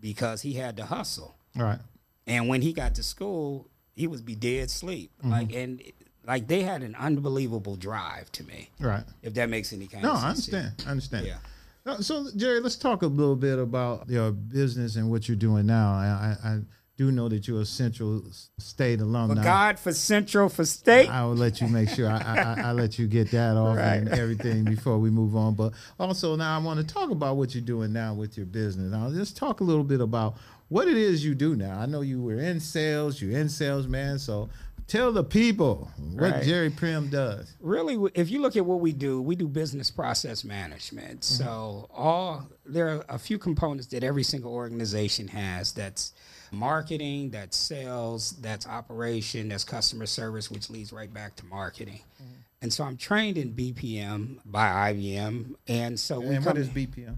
[0.00, 1.36] because he had to hustle.
[1.54, 1.80] Right.
[2.26, 5.10] And when he got to school, he would be dead sleep.
[5.22, 5.82] Like and
[6.30, 8.70] like they had an unbelievable drive to me.
[8.78, 9.02] Right.
[9.20, 10.52] If that makes any kind No, of sense.
[10.52, 10.86] No, I understand.
[10.86, 11.26] I understand.
[11.26, 11.96] Yeah.
[11.98, 15.90] So, Jerry, let's talk a little bit about your business and what you're doing now.
[15.90, 16.58] I, I, I
[16.96, 18.22] do know that you're a Central
[18.58, 19.42] State For alumni.
[19.42, 21.08] God, for Central, for State.
[21.08, 24.08] I will let you make sure I, I, I, let you get that off and
[24.10, 25.54] everything before we move on.
[25.54, 28.92] But also now I want to talk about what you're doing now with your business.
[28.92, 30.36] Now let's talk a little bit about
[30.70, 31.78] what it is you do now.
[31.80, 34.18] I know you were in sales, you're in sales, man.
[34.18, 34.48] So
[34.90, 36.42] tell the people what Right.
[36.42, 37.54] Jerry Primm does.
[37.60, 41.42] really if you look at what we do we do business process management mm-hmm.
[41.44, 46.12] so all there are a few components that every single organization has that's
[46.50, 52.40] marketing that's sales that's operation that's customer service which leads right back to marketing mm-hmm.
[52.60, 57.16] and so i'm trained in bpm by ibm and so we And what is BPM?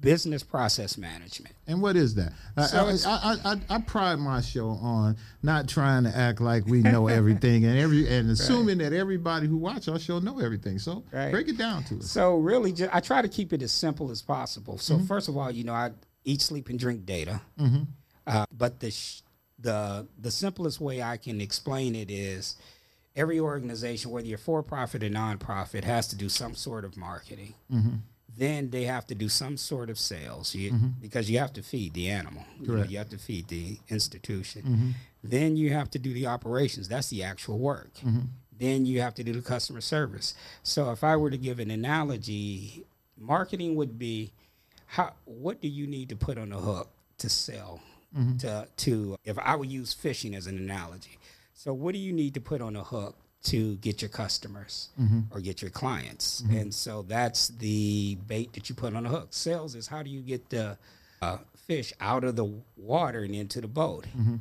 [0.00, 2.32] Business process management And what is that?
[2.56, 6.66] I- So I, I, I, I, pride my show on not trying to act like
[6.66, 10.78] we know everything and every and assuming that everybody who watch our show know everything.
[10.78, 11.30] So Right.
[11.30, 12.10] break it down to us.
[12.10, 14.78] So really, just, I try to keep it as simple as possible.
[14.78, 15.06] So Mm-hmm.
[15.06, 15.90] first of all, you know, I
[16.24, 17.40] eat, sleep, and drink data.
[18.26, 19.22] Uh, but the sh-
[19.58, 22.56] the the simplest way I can explain it is
[23.16, 27.54] every organization, whether you're for profit or nonprofit, has to do some sort of marketing.
[27.72, 27.96] Mm-hmm.
[28.40, 31.92] Then they have to do some sort of sales you, because you have to feed
[31.92, 32.42] the animal.
[32.58, 34.62] You, know, you have to feed the institution.
[34.62, 34.90] Mm-hmm.
[35.22, 36.88] Then you have to do the operations.
[36.88, 37.92] That's the actual work.
[37.96, 38.20] Mm-hmm.
[38.58, 40.34] Then you have to do the customer service.
[40.62, 42.86] So if I were to give an analogy,
[43.18, 44.32] marketing would be
[44.86, 47.82] how what do you need to put on the hook to sell
[48.38, 51.18] to to if I would use fishing as an analogy.
[51.52, 55.20] So what do you need to put on the hook to get your customers mm-hmm.
[55.30, 56.42] or get your clients?
[56.42, 56.56] Mm-hmm.
[56.56, 59.28] And so that's the bait that you put on the hook.
[59.30, 60.76] Sales is how do you get the
[61.22, 64.06] uh, fish out of the water and into the boat.
[64.16, 64.36] Mm-hmm.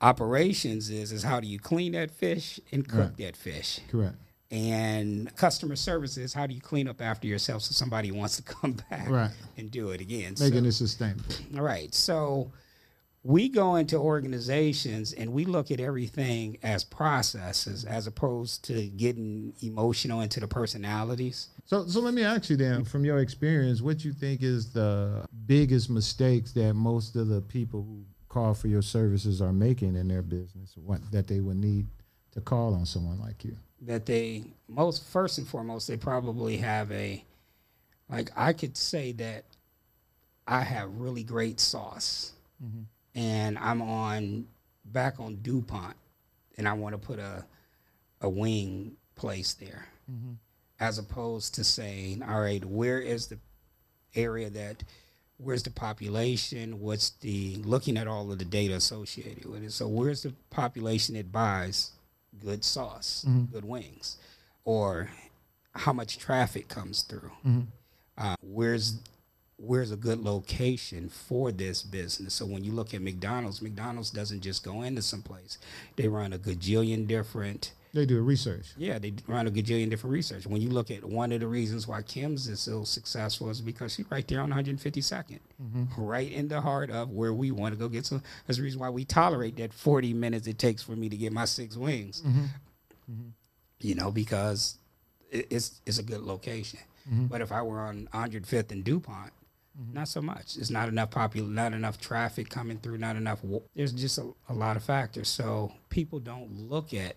[0.00, 3.16] Operations is is how do you clean that fish and cook Right.
[3.18, 3.80] that fish.
[3.90, 4.14] Correct.
[4.50, 8.42] And customer service is how do you clean up after yourself so somebody wants to
[8.54, 9.30] come back Right.
[9.56, 10.34] and do it again.
[10.38, 11.24] Making So- it sustainable.
[11.56, 11.94] all right.
[11.94, 12.50] So
[13.26, 19.52] we go into organizations and we look at everything as processes as opposed to getting
[19.62, 21.48] emotional into the personalities.
[21.64, 25.26] So, so let me ask you then, from your experience, what you think is the
[25.46, 30.06] biggest mistakes that most of the people who call for your services are making in
[30.06, 30.74] their business?
[30.76, 31.88] What that they would need
[32.32, 33.56] to call on someone like you?
[33.82, 37.24] That they most first and foremost they probably have a
[38.08, 39.46] like I could say that
[40.46, 42.82] I have really great sauce mm-hmm.
[43.16, 44.46] And I'm on
[44.84, 45.96] back on DuPont
[46.56, 47.44] and I want to put a
[48.20, 49.86] a wing place there.
[50.08, 50.34] Mm-hmm.
[50.78, 53.38] as opposed to saying, all right, where is the
[54.14, 54.84] area that
[55.38, 56.80] where's the population?
[56.80, 59.72] What's the looking at all of the data associated with it?
[59.72, 61.90] So where's the population that buys
[62.38, 63.52] good sauce, mm-hmm.
[63.52, 64.16] good wings,
[64.64, 65.10] or
[65.74, 67.32] how much traffic comes through?
[67.44, 67.60] Mm-hmm.
[68.16, 69.00] Uh, where's
[69.58, 72.34] where's a good location for this business?
[72.34, 75.58] So when you look at McDonald's, McDonald's doesn't just go into some place;
[75.96, 77.72] they run a gajillion different.
[77.94, 78.66] They do research.
[78.76, 80.46] Yeah, they run a gajillion different research.
[80.46, 83.94] When you look at one of the reasons why Kim's is so successful is because
[83.94, 85.84] she's right there on 152nd, mm-hmm.
[85.96, 88.22] right in the heart of where we want to go get some.
[88.46, 91.32] That's the reason why we tolerate that 40 minutes it takes for me to get
[91.32, 92.20] my six wings.
[92.20, 92.44] Mm-hmm.
[93.10, 93.28] Mm-hmm.
[93.80, 94.76] You know, because
[95.30, 96.80] it's it's a good location.
[97.08, 99.32] But if I were on 105th and Dupont,
[99.92, 100.56] not so much.
[100.56, 103.42] It's not enough popular, not enough traffic coming through, not enough.
[103.44, 105.28] wa- There's just a, a lot of factors.
[105.28, 107.16] So people don't look at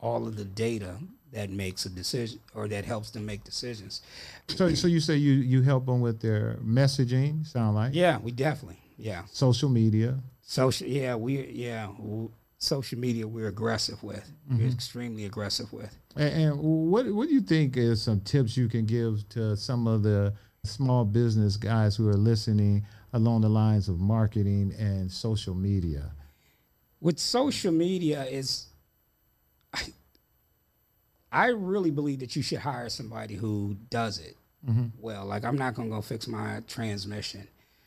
[0.00, 0.96] all of the data
[1.32, 4.02] that makes a decision or that helps them make decisions.
[4.48, 7.46] So, so you say you you help them with their messaging?
[7.46, 8.78] Sound like Yeah, we definitely.
[8.96, 10.20] Yeah, social media.
[10.42, 10.86] social.
[10.86, 11.44] Yeah, we.
[11.50, 13.26] Yeah, w- social media.
[13.26, 14.30] We're aggressive with.
[14.48, 14.58] Mm-hmm.
[14.62, 15.96] We're extremely aggressive with.
[16.14, 19.88] And, and what what do you think is some tips you can give to some
[19.88, 20.32] of the
[20.64, 26.12] small business guys who are listening along the lines of marketing and social media?
[27.04, 28.66] with social media is
[29.74, 29.82] I,
[31.30, 34.86] I really believe that you should hire somebody who does it mm-hmm.
[34.98, 35.26] well.
[35.26, 37.46] Like I'm not gonna go fix my transmission.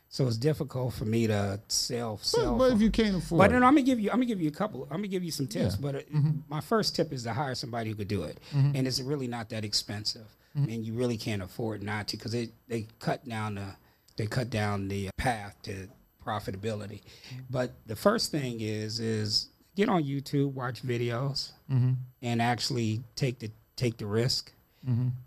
[0.09, 3.63] So it's difficult for me to sell But, but if you can't afford, but then
[3.63, 4.09] I'm gonna give you.
[4.09, 4.83] I'm gonna give you a couple.
[4.83, 5.75] I'm gonna give you some tips.
[5.75, 5.81] Yeah.
[5.81, 6.31] But uh, mm-hmm.
[6.47, 8.75] my first tip is to hire somebody who could do it, mm-hmm.
[8.75, 10.71] and it's really not that expensive, Mm-hmm.
[10.71, 13.75] and you really can't afford not to because they they cut down the
[14.15, 15.87] they cut down the path to
[16.25, 17.01] profitability.
[17.01, 17.41] Mm-hmm.
[17.49, 21.93] But the first thing is is get on YouTube, watch videos, mm-hmm.
[22.21, 24.51] and actually take the take the risk.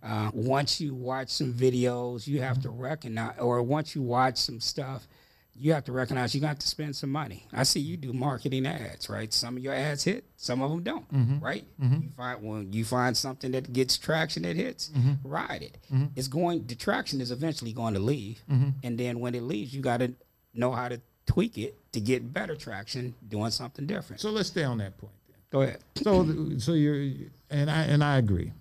[0.02, 4.58] Uh, once you watch some videos, you have to recognize, or once you watch some
[4.58, 5.06] stuff,
[5.54, 7.46] you have to recognize you got to spend some money.
[7.52, 9.32] I see you do marketing ads, right?
[9.32, 11.38] Some of your ads hit, some of them don't, mm-hmm.
[11.40, 11.64] right?
[11.80, 12.02] Mm-hmm.
[12.02, 15.28] You find when you find something that gets traction that hits, mm-hmm.
[15.28, 15.78] ride it.
[16.16, 16.66] It's going.
[16.66, 20.14] The traction is eventually going to leave, and then when it leaves, you got to
[20.54, 24.20] know how to tweak it to get better traction, doing something different.
[24.20, 25.12] so let's stay on that point.
[25.28, 25.36] Then.
[25.50, 25.80] Go ahead.
[26.02, 28.52] So so you're and I and I agree.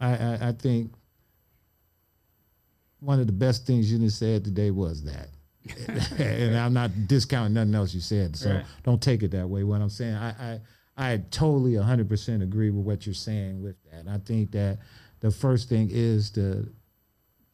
[0.00, 0.92] I, I I think
[3.00, 5.28] one of the best things you just said today was that.
[6.18, 8.64] and I'm not discounting nothing else you said, so Right.
[8.84, 9.64] don't take it that way.
[9.64, 10.60] What I'm saying, I, I
[10.98, 14.08] I totally 100% agree with what you're saying with that.
[14.08, 14.78] I think that
[15.20, 16.70] the first thing is to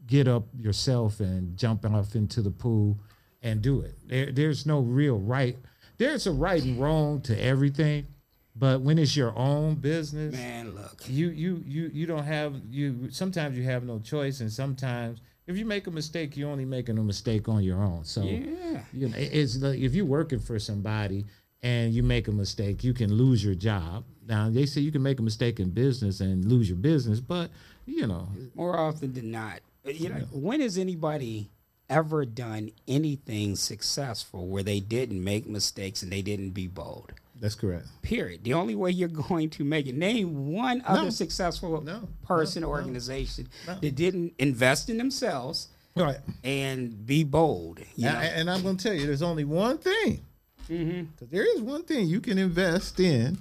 [0.07, 2.99] get up yourself and jump off into the pool
[3.43, 3.97] and do it.
[4.07, 5.57] There, there's no real right.
[5.99, 8.07] There's a right and wrong to everything,
[8.55, 11.03] but when it's your own business, Man, look.
[11.09, 13.11] you you you you don't have you.
[13.11, 15.21] Sometimes you have no choice, and sometimes
[15.53, 18.05] if you make a mistake, you're only making a mistake on your own.
[18.05, 18.83] So Yeah.
[18.93, 21.25] you know, it's like if you're working for somebody
[21.63, 24.05] and you make a mistake, you can lose your job.
[24.27, 27.51] Now they say you can make a mistake in business and lose your business, but
[27.87, 29.61] you know, more often than not.
[29.87, 31.51] Uh, you know, when has anybody
[31.91, 37.13] ever done anything successful where they didn't make mistakes and they didn't be bold?
[37.43, 37.87] That's correct.
[38.01, 38.43] Period.
[38.45, 39.95] The only way you're going to make it.
[39.95, 42.09] Name one other successful No.
[42.25, 42.69] person No.
[42.69, 42.85] or No.
[42.87, 46.17] organization that didn't invest in themselves Right.
[46.43, 47.81] and be bold.
[47.97, 48.13] You know?
[48.13, 50.25] And, and I'm going to tell you, there's only one thing.
[50.71, 51.27] Mm-hmm.
[51.31, 53.37] There is one thing you can invest in,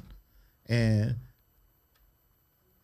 [0.67, 1.15] and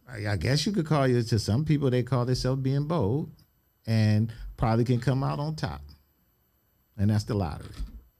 [0.07, 3.31] I, I guess you could call it to some people they call themselves being bold,
[3.87, 5.81] and probably can come out on top,
[6.97, 7.67] and that's the lottery.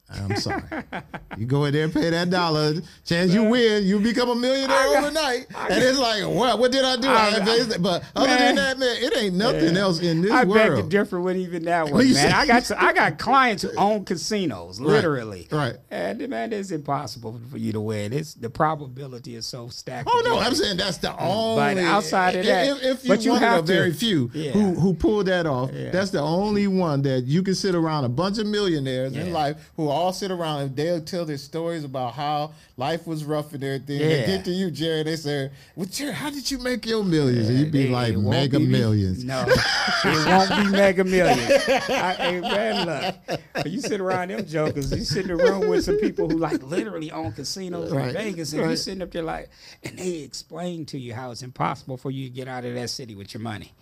[0.09, 0.61] I'm sorry.
[1.37, 4.87] you go in there and pay that dollar, chance you win, you become a millionaire
[4.97, 5.47] overnight.
[5.69, 6.59] and it's like, what?
[6.59, 7.07] What did I do?
[7.09, 7.39] I,
[7.73, 8.39] I- but other Man.
[8.39, 11.65] than that, man, it ain't nothing else in this I beg to differ with even
[11.65, 12.13] that one, man.
[12.13, 12.31] say?
[12.31, 15.47] I got I got clients who own casinos, literally.
[15.51, 15.75] right.
[15.91, 18.13] And man, it's impossible for you to win.
[18.13, 20.07] It's the probability is so stacked.
[20.11, 21.57] Oh no, I'm saying that's the only.
[21.75, 24.51] But outside of that- if, if you, but you have very to- few Yeah.
[24.51, 25.91] who who pulled that off, Yeah.
[25.91, 29.71] that's the only one that you can sit around a bunch of millionaires in life
[29.75, 33.63] who all sit around and they'll tell their stories about how life was rough and
[33.63, 33.99] everything.
[33.99, 34.07] Yeah.
[34.07, 35.03] They get to you, Jerry.
[35.03, 37.49] They say, "Well, Jerry, how did you make your millions?
[37.49, 39.43] And you'd be It- like, it "Mega be- millions." No,
[40.05, 41.51] it won't be mega millions.
[41.89, 42.86] I, hey, man,
[43.25, 46.38] look, you sit around them jokers, you sit in the room with some people who
[46.38, 48.77] like literally own casinos Right, in Vegas, and you right.
[48.77, 49.49] sitting up there like,
[49.83, 52.89] and they explain to you how it's impossible for you to get out of that
[52.89, 53.73] city with your money.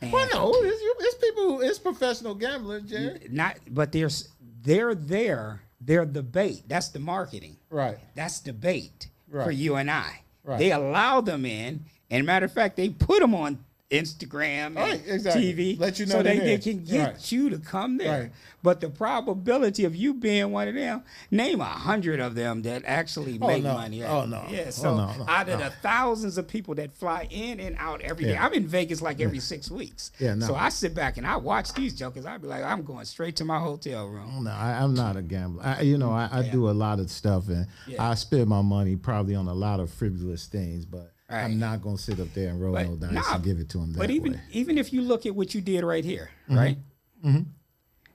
[0.00, 3.26] And Well, no, it's, it's people, who, it's professional gamblers, Jerry.
[3.30, 4.28] not, but there's
[4.68, 5.62] they're there.
[5.80, 6.64] They're the bait.
[6.66, 7.56] That's the marketing.
[7.70, 7.98] Right.
[8.14, 9.08] That's the bait
[9.44, 10.22] for you and I.
[10.44, 10.58] Right.
[10.58, 15.02] They allow them in, and matter of fact, they put them on Instagram and Right,
[15.06, 15.54] exactly.
[15.54, 17.32] TV, Let you know so they, they can get Right.
[17.32, 18.20] you to come there.
[18.22, 18.32] Right.
[18.62, 22.82] But the probability of you being one of them, name a hundred of them that
[22.84, 23.72] actually Oh, make no.
[23.74, 24.04] money.
[24.04, 24.44] Oh, no.
[24.50, 24.64] Yeah.
[24.66, 28.02] Oh, So no, no, out of the thousands of people that fly in and out
[28.02, 28.44] every day, Yeah.
[28.44, 30.10] I'm in Vegas like every six weeks.
[30.18, 30.46] Yeah, no.
[30.48, 32.26] So I sit back and I watch these jokers.
[32.26, 34.44] I'd be like, I'm going straight to my hotel room.
[34.44, 35.62] No, I, I'm not a gambler.
[35.64, 38.06] I, you know, I, I do a lot of stuff, and Yeah.
[38.10, 40.84] I spend my money probably on a lot of frivolous things.
[40.84, 41.44] But Right.
[41.44, 43.68] I'm not gonna sit up there and roll But no dice nah, and give it
[43.70, 44.40] to them that But even way.
[44.52, 46.78] even if you look at what you did right here, right?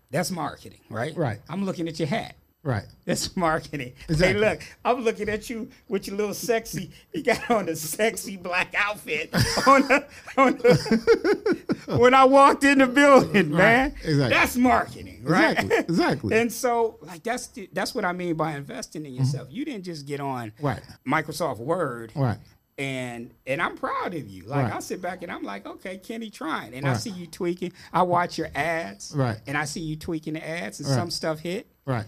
[0.10, 1.12] That's marketing, right?
[1.12, 1.22] Mm-hmm.
[1.22, 1.40] Right.
[1.50, 2.36] I'm looking at your hat.
[2.64, 2.86] Right.
[3.06, 3.94] That's marketing.
[4.08, 4.42] Exactly.
[4.42, 6.92] Hey, look, I'm looking at you with your little sexy.
[7.14, 9.34] You got on a sexy black outfit
[9.68, 10.06] on the,
[10.38, 11.62] on the,
[11.98, 13.94] when I walked in the building, man.
[14.04, 14.30] exactly.
[14.30, 15.58] That's marketing, right?
[15.60, 15.78] Exactly.
[15.78, 16.38] Exactly.
[16.40, 19.50] and so, like, that's the, that's what I mean by investing in yourself.
[19.52, 20.66] You didn't just get on Mm-hmm.
[20.66, 20.82] Right.
[21.08, 22.38] Microsoft Word, Right.
[22.78, 24.44] And and I'm proud of you.
[24.46, 24.76] Like Right.
[24.76, 27.72] I sit back and I'm like, okay, Kenny trying, and I see you tweaking.
[27.92, 29.40] I watch your ads, Right.
[29.48, 30.96] and I see you tweaking the ads, and Right.
[30.96, 32.06] some stuff hit, Right.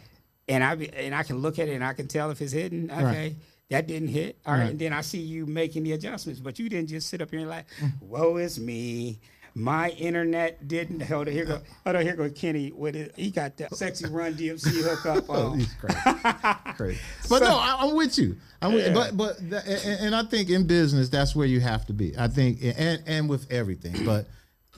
[0.47, 2.51] and I be, and I can look at it and I can tell if it's
[2.53, 2.89] hitting.
[2.91, 3.35] Okay,
[3.69, 4.37] that didn't hit.
[4.45, 4.59] All right.
[4.61, 4.69] Right.
[4.71, 7.39] and then I see you making the adjustments, but you didn't just sit up here
[7.41, 8.01] and like, Mm.
[8.01, 9.19] woe is me.
[9.57, 11.01] My internet didn't.
[11.03, 11.31] Hold it.
[11.31, 11.61] here go.
[11.85, 13.13] Hold on, here go Kenny with it.
[13.15, 15.99] He got the sexy Run DMC hookup Oh, he's crazy.
[16.75, 16.99] crazy.
[17.29, 18.35] But no, I, I'm with you.
[18.61, 18.93] I'm with, Yeah.
[18.93, 22.13] but but the, and, and I think in business that's where you have to be.
[22.17, 24.27] I think and and with everything, but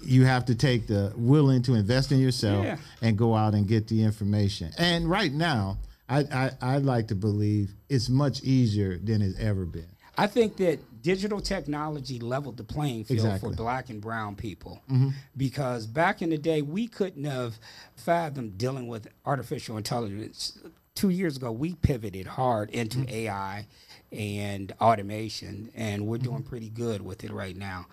[0.03, 2.77] you have to take the willing to invest in yourself Yeah.
[3.01, 4.71] and go out and get the information.
[4.77, 9.65] And right now, I I I like to believe it's much easier than it's ever
[9.65, 9.87] been.
[10.19, 13.49] I think that digital technology leveled the playing field Exactly.
[13.49, 15.09] for black and brown people mm-hmm.
[15.35, 17.59] because back in the day we couldn't have
[17.95, 20.59] fathomed dealing with artificial intelligence.
[20.95, 23.09] Two years ago, we pivoted hard into mm-hmm.
[23.09, 23.67] AI
[24.11, 26.31] and automation, and we're mm-hmm.
[26.31, 27.85] doing pretty good with it right now.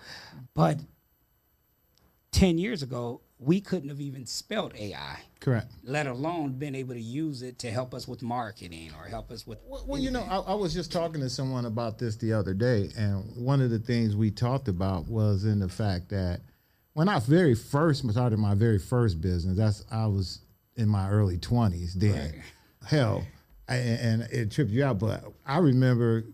[0.55, 0.81] But
[2.33, 5.73] 10 years ago, we couldn't have even spelled AI, Correct.
[5.83, 9.47] let alone been able to use it to help us with marketing or help us
[9.47, 9.59] with.
[9.67, 12.55] Well, well, you know, I, I was just talking to someone about this the other
[12.55, 16.41] day, and one of the things we talked about was in the fact that
[16.95, 20.41] when I very first started my very first business, that's I was
[20.77, 22.43] in my early twenties then.
[22.87, 23.25] Hell,
[23.69, 26.25] I, and it tripped you out, but I remember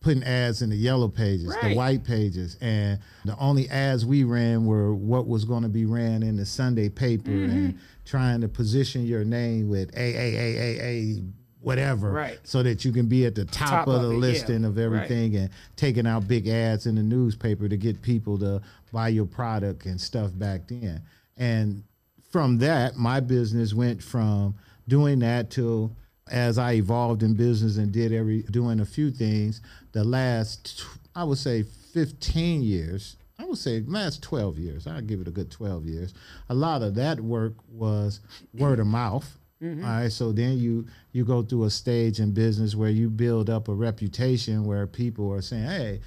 [0.00, 4.64] putting ads in the yellow pages, the white pages, and the only ads we ran
[4.64, 7.50] were what was going to be ran in the Sunday paper, Mm-hmm.
[7.56, 10.80] and trying to position your name with a a a a
[11.18, 11.22] a
[11.60, 12.38] whatever, Right.
[12.42, 14.18] so that you can be at the top, Top of of the it, yeah.
[14.20, 18.62] listing of everything, and taking out big ads in the newspaper to get people to
[18.92, 21.02] buy your product and stuff back then.
[21.36, 21.84] And
[22.30, 24.54] from that, my business went from
[24.88, 25.94] doing that to
[26.30, 29.60] as I evolved in business and did every doing a few things.
[29.92, 33.16] The last, I would say, fifteen years.
[33.38, 34.86] I would say last twelve years.
[34.86, 36.14] I'd give it a good twelve years.
[36.48, 38.20] A lot of that work was
[38.54, 39.38] word of mouth.
[39.62, 39.84] Mm-hmm.
[39.84, 43.50] All right, so then you you go through a stage in business where you build
[43.50, 46.00] up a reputation where people are saying, "Hey,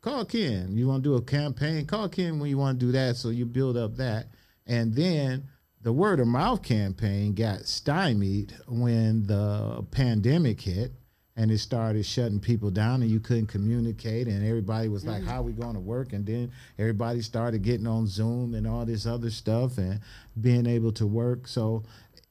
[0.00, 0.76] call Ken.
[0.76, 1.86] You want to do a campaign?
[1.86, 3.16] Call Ken when you want to do that.
[3.16, 4.26] So you build up that.
[4.66, 5.48] And then
[5.84, 10.92] the word of mouth campaign got stymied when the pandemic hit
[11.36, 15.26] and it started shutting people down and you couldn't communicate and everybody was like mm.
[15.26, 16.14] how are we going to work?
[16.14, 20.00] And then everybody started getting on zoom and all this other stuff and
[20.40, 21.46] being able to work.
[21.46, 21.82] So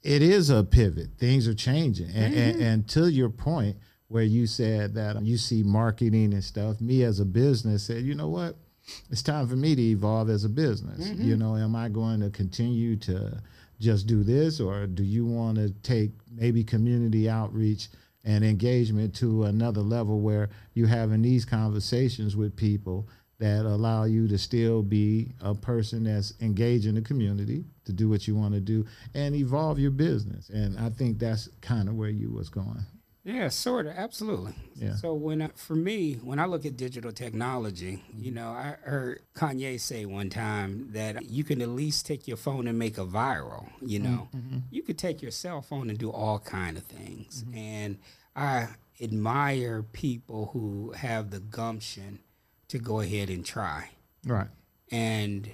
[0.02, 1.10] it is a pivot.
[1.20, 2.10] Things are changing.
[2.10, 2.64] And, and, mm-hmm.
[2.64, 7.20] and to your point where you said that you see marketing and stuff me as
[7.20, 8.56] a business said you know what
[9.10, 11.10] it's time for me to evolve as a business.
[11.10, 11.24] Mm-hmm.
[11.24, 13.42] You know am i going to continue to
[13.80, 17.90] just do this or do you want to take maybe community outreach
[18.24, 23.08] and engagement to another level where you're having these conversations with people
[23.40, 28.08] that allow you to still be a person that's engaged in the community to do
[28.08, 30.50] what you want to do and evolve your business?
[30.50, 32.86] And i think that's kind of where you was going
[33.24, 34.54] Yeah, sort of, absolutely.
[34.76, 34.96] Yeah.
[34.96, 39.22] So when I, for me, when I look at digital technology, you know, I heard
[39.34, 43.06] Kanye say one time that you can at least take your phone and make a
[43.06, 43.70] viral.
[43.82, 44.58] You know, mm-hmm.
[44.72, 47.44] you could take your cell phone and do all kind of things.
[47.44, 47.58] Mm-hmm.
[47.58, 47.98] And
[48.36, 48.68] I
[49.02, 52.20] admire people who have the gumption
[52.68, 53.92] to go ahead and try.
[54.26, 54.48] right
[54.92, 55.50] And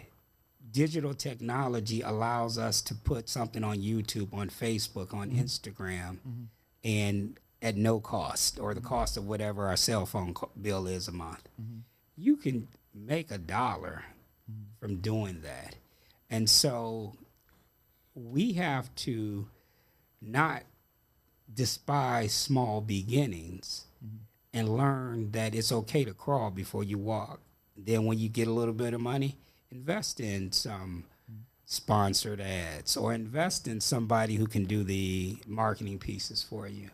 [0.72, 5.40] digital technology allows us to put something on YouTube, on Facebook, on mm-hmm.
[5.40, 6.18] Instagram,
[6.84, 8.90] and at no cost or the mm-hmm.
[8.90, 11.48] cost of whatever our cell phone bill is a month.
[11.62, 11.80] Mm-hmm.
[12.18, 14.04] You can make a dollar
[14.50, 14.64] mm-hmm.
[14.80, 15.76] from doing that.
[16.30, 17.16] And so
[18.14, 19.48] we have to
[20.22, 20.64] not
[21.54, 23.86] despise small beginnings
[24.54, 27.40] and learn that it's okay to crawl before you walk.
[27.78, 29.38] Then when you get a little bit of money,
[29.72, 31.06] invest in some
[31.66, 36.90] sponsored ads or invest in somebody who can do the marketing pieces for you.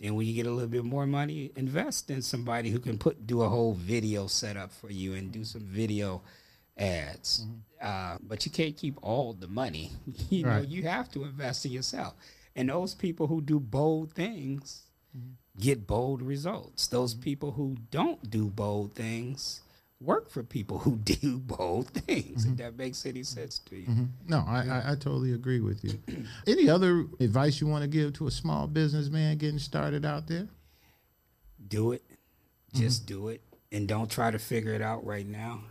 [0.00, 3.26] Then when you get a little bit more money, invest in somebody who can put
[3.26, 6.22] do a whole video setup for you and do some video
[6.76, 7.44] ads.
[7.44, 7.54] Mm-hmm.
[7.80, 9.92] Uh, but you can't keep all the money.
[10.30, 12.14] you know, you have to invest in yourself.
[12.54, 14.82] And those people who do bold things
[15.16, 15.32] mm-hmm.
[15.60, 16.88] get bold results.
[16.88, 17.22] Those mm-hmm.
[17.22, 19.62] people who don't do bold things
[20.00, 22.44] work for people who do both things.
[22.44, 24.08] If that makes any sense to you.
[24.26, 25.98] No, I, I, I totally agree with you.
[26.46, 30.48] Any other advice you want to give to a small businessman getting started out there?
[31.68, 32.02] Do it.
[32.74, 33.40] Just do it.
[33.72, 35.62] And don't try to figure it out right now.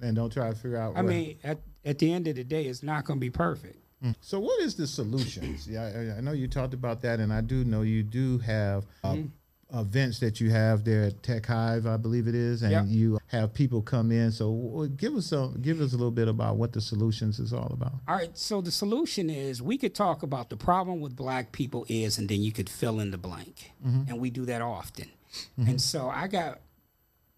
[0.00, 0.96] And don't try to figure out.
[0.96, 3.30] I what- mean, at, at the end of the day, it's not going to be
[3.30, 3.78] perfect.
[4.20, 5.68] So, what is the solutions?
[5.68, 8.84] Yeah, I, I know you talked about that, and I do know you do have
[9.04, 9.26] uh, Mm-hmm.
[9.74, 12.84] Events that you have there at Tech Hive, I believe it is, and Yep.
[12.88, 14.30] you have people come in.
[14.30, 17.70] So, give us some, give us a little bit about what the solutions is all
[17.72, 17.94] about.
[18.06, 21.86] All right, so the solution is we could talk about the problem with black people
[21.88, 23.72] is, and then you could fill in the blank.
[23.86, 24.10] Mm-hmm.
[24.10, 25.10] And we do that often.
[25.58, 25.70] Mm-hmm.
[25.70, 26.60] And so I got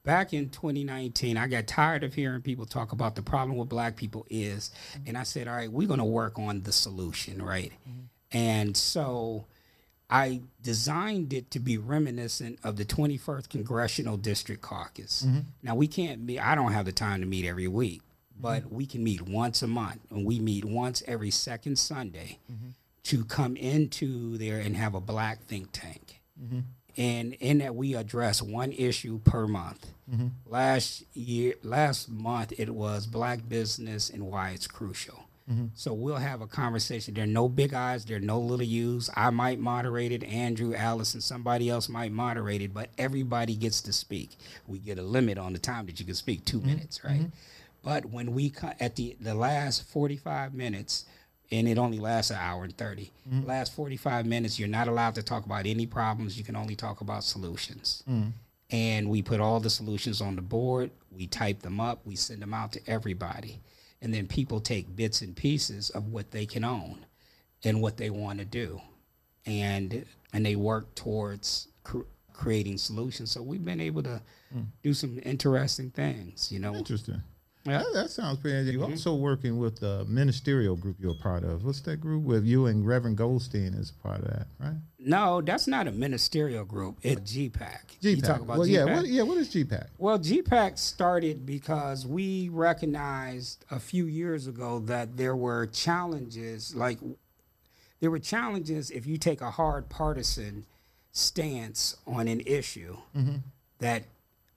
[0.02, 3.96] back in 2019, I got tired of hearing people talk about the problem with black
[3.96, 4.70] people is,
[5.06, 7.72] and I said, all right, we're going to work on the solution, right?
[7.88, 8.36] Mm-hmm.
[8.36, 9.46] And so
[10.10, 15.24] I designed it to be reminiscent of the 21st Congressional District Caucus.
[15.26, 15.40] Mm-hmm.
[15.62, 18.02] Now, we can't meet, I don't have the time to meet every week,
[18.38, 18.74] but mm-hmm.
[18.74, 22.70] we can meet once a month, and we meet once every second Sunday mm-hmm.
[23.04, 26.20] to come into there and have a black think tank.
[26.96, 29.86] And in that, we address one issue per month.
[30.46, 35.23] Last year, last month, it was black business and why it's crucial.
[35.50, 35.66] Mm-hmm.
[35.74, 37.14] So we'll have a conversation.
[37.14, 38.04] There are no big eyes.
[38.04, 39.10] There are no little U's.
[39.14, 40.24] I might moderate it.
[40.24, 42.72] Andrew, Allison, somebody else might moderate it.
[42.72, 44.30] But everybody gets to speak.
[44.66, 46.44] We get a limit on the time that you can speak.
[46.46, 46.66] 2 mm-hmm.
[46.66, 47.20] minutes, right?
[47.20, 47.82] Mm-hmm.
[47.82, 51.04] But when we co- at the the last forty five minutes,
[51.52, 53.10] and it only lasts an hour and 30
[53.44, 56.38] Last forty five minutes, you're not allowed to talk about any problems.
[56.38, 58.02] You can only talk about solutions
[58.70, 60.90] and we put all the solutions on the board.
[61.12, 62.00] We type them up.
[62.04, 63.60] We send them out to everybody,
[64.04, 67.06] and then people take bits and pieces of what they can own
[67.64, 68.80] and what they want to do,
[69.46, 72.02] and and they work towards cr-
[72.34, 73.30] creating solutions.
[73.30, 74.20] So we've been able to
[74.52, 74.60] hmm.
[74.82, 76.52] do some interesting things.
[76.52, 77.22] You know, Interesting.
[77.64, 77.78] Yeah.
[77.78, 78.56] That, that sounds pretty.
[78.58, 78.78] Mm-hmm.
[78.78, 81.64] You're also working with the ministerial group you're a part of.
[81.64, 84.76] What's that group with you and Reverend Goldstein is a part of that, right?
[85.04, 86.98] no, that's not a ministerial group.
[87.02, 87.80] It's GPAC.
[88.00, 88.72] You talk about well, GPAC?
[88.72, 89.22] yeah, what, yeah.
[89.22, 89.88] What is GPAC?
[89.98, 96.98] Well, GPAC started because we recognized a few years ago that there were challenges, like
[98.00, 100.64] there were challenges if you take a hard partisan
[101.12, 103.36] stance on an issue mm-hmm.
[103.78, 104.04] that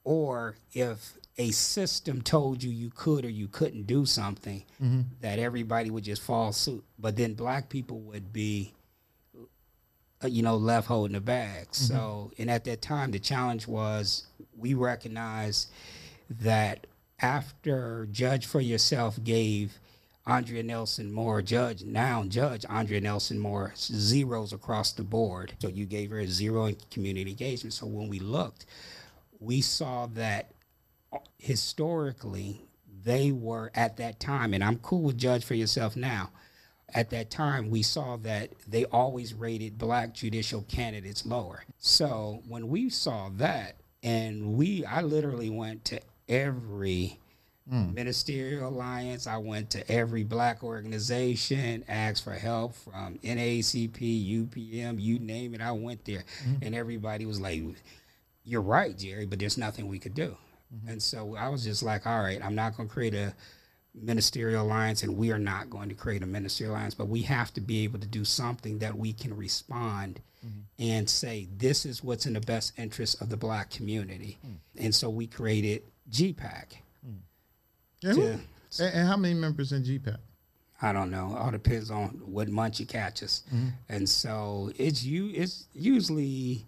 [0.07, 4.63] or if a system told you you could or you couldn't do something
[5.21, 8.73] that everybody would just fall suit but then black people would be
[10.23, 11.67] uh, you know, left holding the bag.
[11.71, 14.25] So, and at that time, the challenge was
[14.57, 15.69] we recognized
[16.41, 16.87] that
[17.19, 19.77] after Judge for Yourself gave
[20.25, 25.53] Andrea Nelson Moore, Judge, now Judge Andrea Nelson Moore, zeros across the board.
[25.59, 27.73] So you gave her a zero in community engagement.
[27.73, 28.65] So when we looked,
[29.39, 30.51] we saw that
[31.37, 32.61] historically
[33.03, 36.31] they were at that time, and I'm cool with Judge for Yourself now.
[36.93, 41.65] At that time we saw that they always rated black judicial candidates lower.
[41.77, 47.19] So when we saw that and we i literally went to every
[47.69, 47.93] hmm.
[47.93, 49.27] ministerial alliance.
[49.27, 55.61] I went to every black organization asked for help from NAACP upm you name it
[55.61, 56.23] i went there.
[56.43, 56.65] Mm-hmm.
[56.65, 57.61] And everybody was like
[58.47, 60.35] you're right jerry but there's nothing we could do
[60.73, 60.89] mm-hmm.
[60.89, 63.33] and so i was just like all right i'm not going to create a
[63.93, 67.51] ministerial alliance and we are not going to create a ministerial alliance but we have
[67.53, 70.59] to be able to do something that we can respond mm-hmm.
[70.77, 74.55] and say this is what's in the best interest of the black community mm.
[74.77, 75.81] and so we created
[76.11, 77.17] gpac mm.
[78.03, 78.37] And, who- Yeah.
[78.79, 80.17] and, and how many members in GPAC?
[80.81, 81.35] I don't know.
[81.35, 83.43] It All depends on what month you catch us.
[83.47, 83.69] Mm-hmm.
[83.89, 85.31] And so it's you.
[85.33, 86.65] It's usually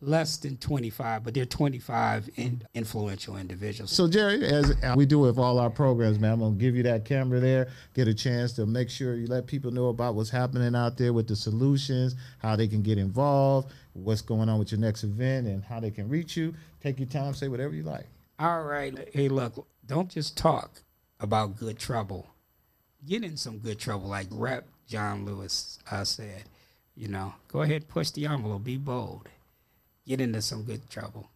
[0.00, 3.92] less than twenty five, but they're twenty five in, influential individuals.
[3.92, 7.04] So Jerry, as we do with all our programs, man, I'm gonna give you that
[7.04, 10.74] camera there, get a chance to make sure you let people know about what's happening
[10.74, 14.80] out there with the solutions, how they can get involved, what's going on with your
[14.80, 16.54] next event, and how they can reach you.
[16.82, 18.06] Take your time, say whatever you like.
[18.38, 19.08] All right.
[19.12, 20.82] Hey, look, don't just talk
[21.20, 22.28] about good trouble.
[23.06, 26.44] Get in some good trouble, like Rep John Lewis uh, said.
[26.94, 29.28] You know, go ahead, push the envelope, be bold.
[30.06, 31.28] Get into some good trouble.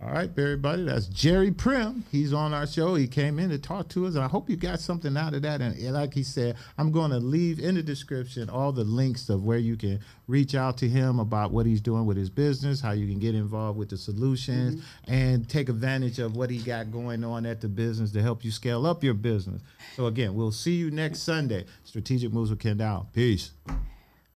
[0.00, 0.84] All right, everybody.
[0.84, 2.04] That's Jerry Primm.
[2.12, 2.94] He's on our show.
[2.94, 5.42] He came in to talk to us, and I hope you got something out of
[5.42, 5.60] that.
[5.60, 9.42] And like he said, I'm going to leave in the description all the links of
[9.42, 9.98] where you can
[10.28, 13.34] reach out to him about what he's doing with his business, how you can get
[13.34, 15.12] involved with the solutions, mm-hmm.
[15.12, 18.52] and take advantage of what he got going on at the business to help you
[18.52, 19.60] scale up your business.
[19.96, 21.64] So again, we'll see you next Sunday.
[21.82, 23.08] Strategic Moves with Ken Dow.
[23.12, 23.50] Peace.